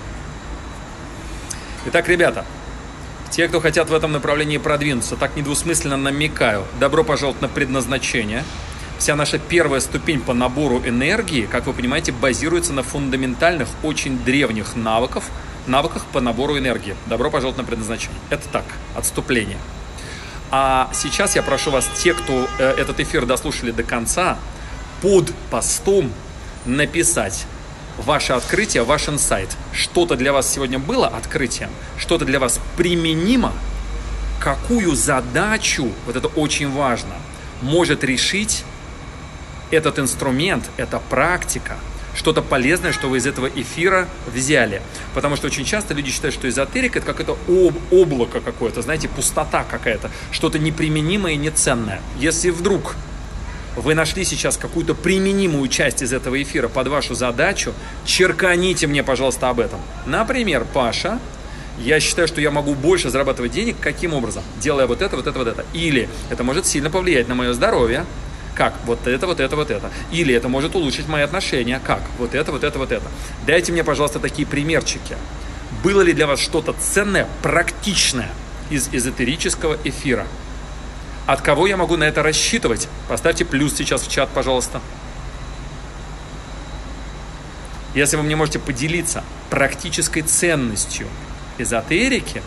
Итак, 1.85 2.09
ребята, 2.09 2.45
те, 3.29 3.47
кто 3.47 3.59
хотят 3.59 3.89
в 3.89 3.93
этом 3.93 4.11
направлении 4.11 4.57
продвинуться, 4.57 5.15
так 5.15 5.35
недвусмысленно 5.35 5.97
намекаю, 5.97 6.65
добро 6.79 7.03
пожаловать 7.03 7.41
на 7.41 7.47
предназначение. 7.47 8.43
Вся 8.97 9.15
наша 9.15 9.39
первая 9.39 9.81
ступень 9.81 10.21
по 10.21 10.33
набору 10.33 10.81
энергии, 10.85 11.45
как 11.45 11.67
вы 11.67 11.73
понимаете, 11.73 12.11
базируется 12.13 12.73
на 12.73 12.81
фундаментальных, 12.81 13.67
очень 13.83 14.17
древних 14.23 14.75
навыках, 14.75 15.25
навыках 15.67 16.05
по 16.05 16.21
набору 16.21 16.57
энергии. 16.57 16.95
Добро 17.05 17.29
пожаловать 17.29 17.57
на 17.57 17.65
предназначение. 17.65 18.17
Это 18.29 18.47
так, 18.47 18.63
отступление. 18.95 19.57
А 20.49 20.89
сейчас 20.93 21.35
я 21.35 21.43
прошу 21.43 21.71
вас, 21.71 21.89
те, 22.01 22.13
кто 22.13 22.47
э, 22.57 22.75
этот 22.77 22.99
эфир 23.01 23.25
дослушали 23.25 23.71
до 23.71 23.83
конца, 23.83 24.37
под 25.01 25.33
постом 25.51 26.11
написать 26.65 27.45
ваше 27.97 28.33
открытие, 28.33 28.83
ваш 28.83 29.09
инсайт. 29.09 29.55
Что-то 29.73 30.15
для 30.15 30.31
вас 30.31 30.51
сегодня 30.51 30.79
было 30.79 31.07
открытием, 31.07 31.69
что-то 31.97 32.23
для 32.23 32.39
вас 32.39 32.59
применимо, 32.77 33.51
какую 34.39 34.95
задачу, 34.95 35.91
вот 36.05 36.15
это 36.15 36.27
очень 36.27 36.71
важно, 36.71 37.13
может 37.61 38.03
решить 38.03 38.63
этот 39.71 39.99
инструмент, 39.99 40.69
эта 40.77 40.99
практика, 40.99 41.77
что-то 42.15 42.41
полезное, 42.41 42.93
что 42.93 43.09
вы 43.09 43.17
из 43.17 43.27
этого 43.27 43.47
эфира 43.47 44.07
взяли. 44.33 44.81
Потому 45.13 45.35
что 45.35 45.47
очень 45.47 45.65
часто 45.65 45.93
люди 45.93 46.11
считают, 46.11 46.33
что 46.33 46.47
эзотерика 46.47 46.99
это 46.99 47.13
как 47.13 47.19
это 47.19 47.33
об, 47.47 47.75
облако 47.91 48.39
какое-то, 48.39 48.81
знаете, 48.81 49.09
пустота 49.09 49.65
какая-то, 49.69 50.09
что-то 50.31 50.57
неприменимое 50.57 51.33
и 51.33 51.37
неценное. 51.37 52.01
Если 52.17 52.49
вдруг 52.49 52.95
вы 53.75 53.93
нашли 53.93 54.23
сейчас 54.23 54.55
какую-то 54.55 54.95
применимую 54.95 55.67
часть 55.67 56.01
из 56.01 56.13
этого 56.13 56.41
эфира 56.41 56.69
под 56.69 56.87
вашу 56.87 57.13
задачу, 57.13 57.73
черканите 58.05 58.87
мне, 58.87 59.03
пожалуйста, 59.03 59.49
об 59.49 59.59
этом. 59.59 59.81
Например, 60.05 60.65
Паша, 60.73 61.19
я 61.79 61.99
считаю, 61.99 62.27
что 62.29 62.39
я 62.39 62.51
могу 62.51 62.73
больше 62.73 63.09
зарабатывать 63.09 63.51
денег. 63.51 63.75
Каким 63.81 64.13
образом? 64.13 64.43
Делая 64.61 64.87
вот 64.87 65.01
это, 65.01 65.17
вот 65.17 65.27
это, 65.27 65.37
вот 65.37 65.47
это. 65.47 65.65
Или 65.73 66.07
это 66.29 66.43
может 66.43 66.65
сильно 66.65 66.89
повлиять 66.89 67.27
на 67.27 67.35
мое 67.35 67.53
здоровье. 67.53 68.05
Как? 68.55 68.73
Вот 68.85 69.05
это, 69.05 69.27
вот 69.27 69.39
это, 69.41 69.55
вот 69.55 69.69
это. 69.69 69.91
Или 70.11 70.33
это 70.33 70.47
может 70.47 70.75
улучшить 70.75 71.07
мои 71.07 71.23
отношения. 71.23 71.79
Как? 71.83 72.01
Вот 72.17 72.33
это, 72.33 72.51
вот 72.53 72.63
это, 72.63 72.79
вот 72.79 72.91
это. 72.91 73.05
Дайте 73.45 73.73
мне, 73.73 73.83
пожалуйста, 73.83 74.19
такие 74.19 74.47
примерчики. 74.47 75.17
Было 75.83 76.01
ли 76.01 76.13
для 76.13 76.25
вас 76.25 76.39
что-то 76.39 76.73
ценное, 76.73 77.27
практичное 77.43 78.31
из 78.69 78.89
эзотерического 78.93 79.77
эфира? 79.83 80.25
От 81.27 81.41
кого 81.41 81.67
я 81.67 81.75
могу 81.75 81.97
на 81.97 82.05
это 82.05 82.23
рассчитывать? 82.23 82.87
Поставьте 83.09 83.43
плюс 83.43 83.75
сейчас 83.75 84.03
в 84.03 84.09
чат, 84.09 84.29
пожалуйста. 84.29 84.79
Если 87.93 88.15
вы 88.15 88.23
мне 88.23 88.35
можете 88.35 88.59
поделиться 88.59 89.23
практической 89.49 90.21
ценностью 90.21 91.07
эзотерики, 91.57 92.41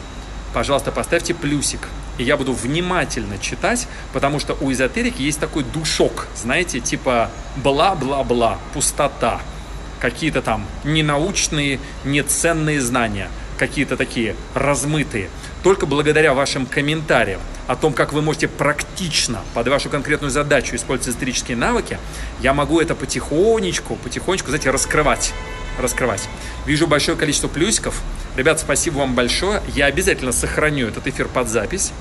пожалуйста, 0.55 0.91
поставьте 0.91 1.35
плюсик. 1.35 1.81
И 2.19 2.25
я 2.25 2.37
буду 2.37 2.53
внимательно 2.53 3.39
читать, 3.39 3.87
потому 4.13 4.41
что 4.41 4.57
у 4.61 4.73
эзотерики 4.73 5.23
есть 5.23 5.39
такой 5.39 5.63
душок, 5.63 6.27
знаете, 6.37 6.81
типа 6.81 7.31
бла-бла-бла, 7.57 8.59
пустота, 8.75 9.41
какие-то 10.01 10.43
там 10.43 10.67
ненаучные, 10.85 11.79
неценные 12.05 12.81
знания, 12.81 13.31
какие-то 13.57 13.97
такие 13.97 14.35
размытые. 14.55 15.31
Только 15.63 15.87
благодаря 15.87 16.35
вашим 16.35 16.67
комментариям 16.67 17.41
о 17.67 17.77
том, 17.77 17.93
как 17.93 18.13
вы 18.13 18.23
можете 18.23 18.49
практично 18.49 19.41
под 19.55 19.69
вашу 19.69 19.91
конкретную 19.91 20.31
задачу 20.31 20.75
использовать 20.75 21.15
исторические 21.15 21.57
навыки, 21.57 21.99
я 22.41 22.55
могу 22.55 22.81
это 22.81 22.95
потихонечку, 22.95 23.97
потихонечку, 23.97 24.49
знаете, 24.49 24.71
раскрывать. 24.71 25.33
Раскрывать. 25.79 26.29
Вижу 26.67 26.87
большое 26.87 27.17
количество 27.17 27.49
плюсиков. 27.49 28.03
Ребят, 28.37 28.61
спасибо 28.61 28.99
вам 28.99 29.15
большое. 29.15 29.63
Я 29.75 29.87
обязательно 29.87 30.33
сохраню 30.33 30.89
этот 30.89 31.07
эфир 31.07 31.29
под 31.29 31.49
запись. 31.49 31.93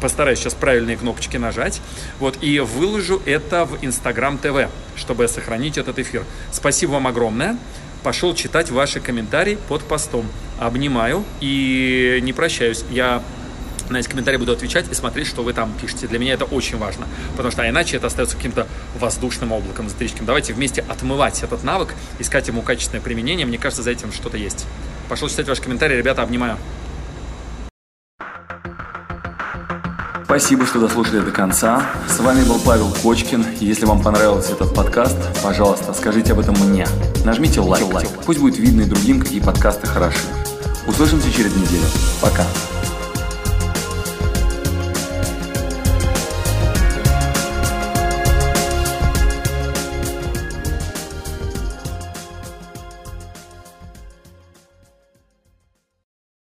Постараюсь 0.00 0.38
сейчас 0.40 0.54
правильные 0.54 0.96
кнопочки 0.96 1.36
нажать. 1.36 1.80
Вот, 2.18 2.42
и 2.42 2.58
выложу 2.58 3.22
это 3.24 3.64
в 3.64 3.82
Instagram 3.82 4.38
TV, 4.42 4.68
чтобы 4.96 5.28
сохранить 5.28 5.78
этот 5.78 5.98
эфир. 5.98 6.24
Спасибо 6.52 6.92
вам 6.92 7.06
огромное. 7.06 7.56
Пошел 8.02 8.34
читать 8.34 8.70
ваши 8.70 9.00
комментарии 9.00 9.58
под 9.68 9.82
постом. 9.84 10.26
Обнимаю 10.58 11.24
и 11.40 12.18
не 12.22 12.32
прощаюсь. 12.32 12.84
Я 12.90 13.22
на 13.92 13.98
эти 13.98 14.08
комментарии 14.08 14.36
буду 14.36 14.52
отвечать 14.52 14.90
и 14.90 14.94
смотреть, 14.94 15.26
что 15.26 15.42
вы 15.42 15.52
там 15.52 15.72
пишете. 15.80 16.06
Для 16.06 16.18
меня 16.18 16.34
это 16.34 16.44
очень 16.44 16.78
важно, 16.78 17.06
потому 17.32 17.50
что 17.50 17.68
иначе 17.68 17.96
это 17.96 18.06
остается 18.06 18.36
каким-то 18.36 18.66
воздушным 18.98 19.52
облаком 19.52 19.86
эзотерическим. 19.88 20.24
Давайте 20.24 20.52
вместе 20.52 20.84
отмывать 20.88 21.42
этот 21.42 21.64
навык, 21.64 21.94
искать 22.18 22.48
ему 22.48 22.62
качественное 22.62 23.02
применение. 23.02 23.46
Мне 23.46 23.58
кажется, 23.58 23.82
за 23.82 23.90
этим 23.90 24.12
что-то 24.12 24.36
есть. 24.36 24.66
Пошел 25.08 25.28
читать 25.28 25.48
ваши 25.48 25.62
комментарии. 25.62 25.96
Ребята, 25.96 26.22
обнимаю. 26.22 26.56
Спасибо, 30.30 30.64
что 30.64 30.78
дослушали 30.78 31.18
до 31.18 31.32
конца. 31.32 31.84
С 32.08 32.20
вами 32.20 32.44
был 32.44 32.60
Павел 32.60 32.94
Кочкин. 33.02 33.44
Если 33.58 33.84
вам 33.84 34.00
понравился 34.00 34.52
этот 34.52 34.72
подкаст, 34.72 35.16
пожалуйста, 35.42 35.92
скажите 35.92 36.34
об 36.34 36.38
этом 36.38 36.54
мне. 36.68 36.86
Нажмите 37.24 37.58
лайк. 37.58 37.84
Пусть 38.24 38.38
будет 38.38 38.56
видно 38.56 38.82
и 38.82 38.84
другим, 38.84 39.20
какие 39.20 39.40
подкасты 39.40 39.88
хороши. 39.88 40.20
Услышимся 40.86 41.32
через 41.32 41.52
неделю. 41.56 41.84
Пока. 42.22 42.44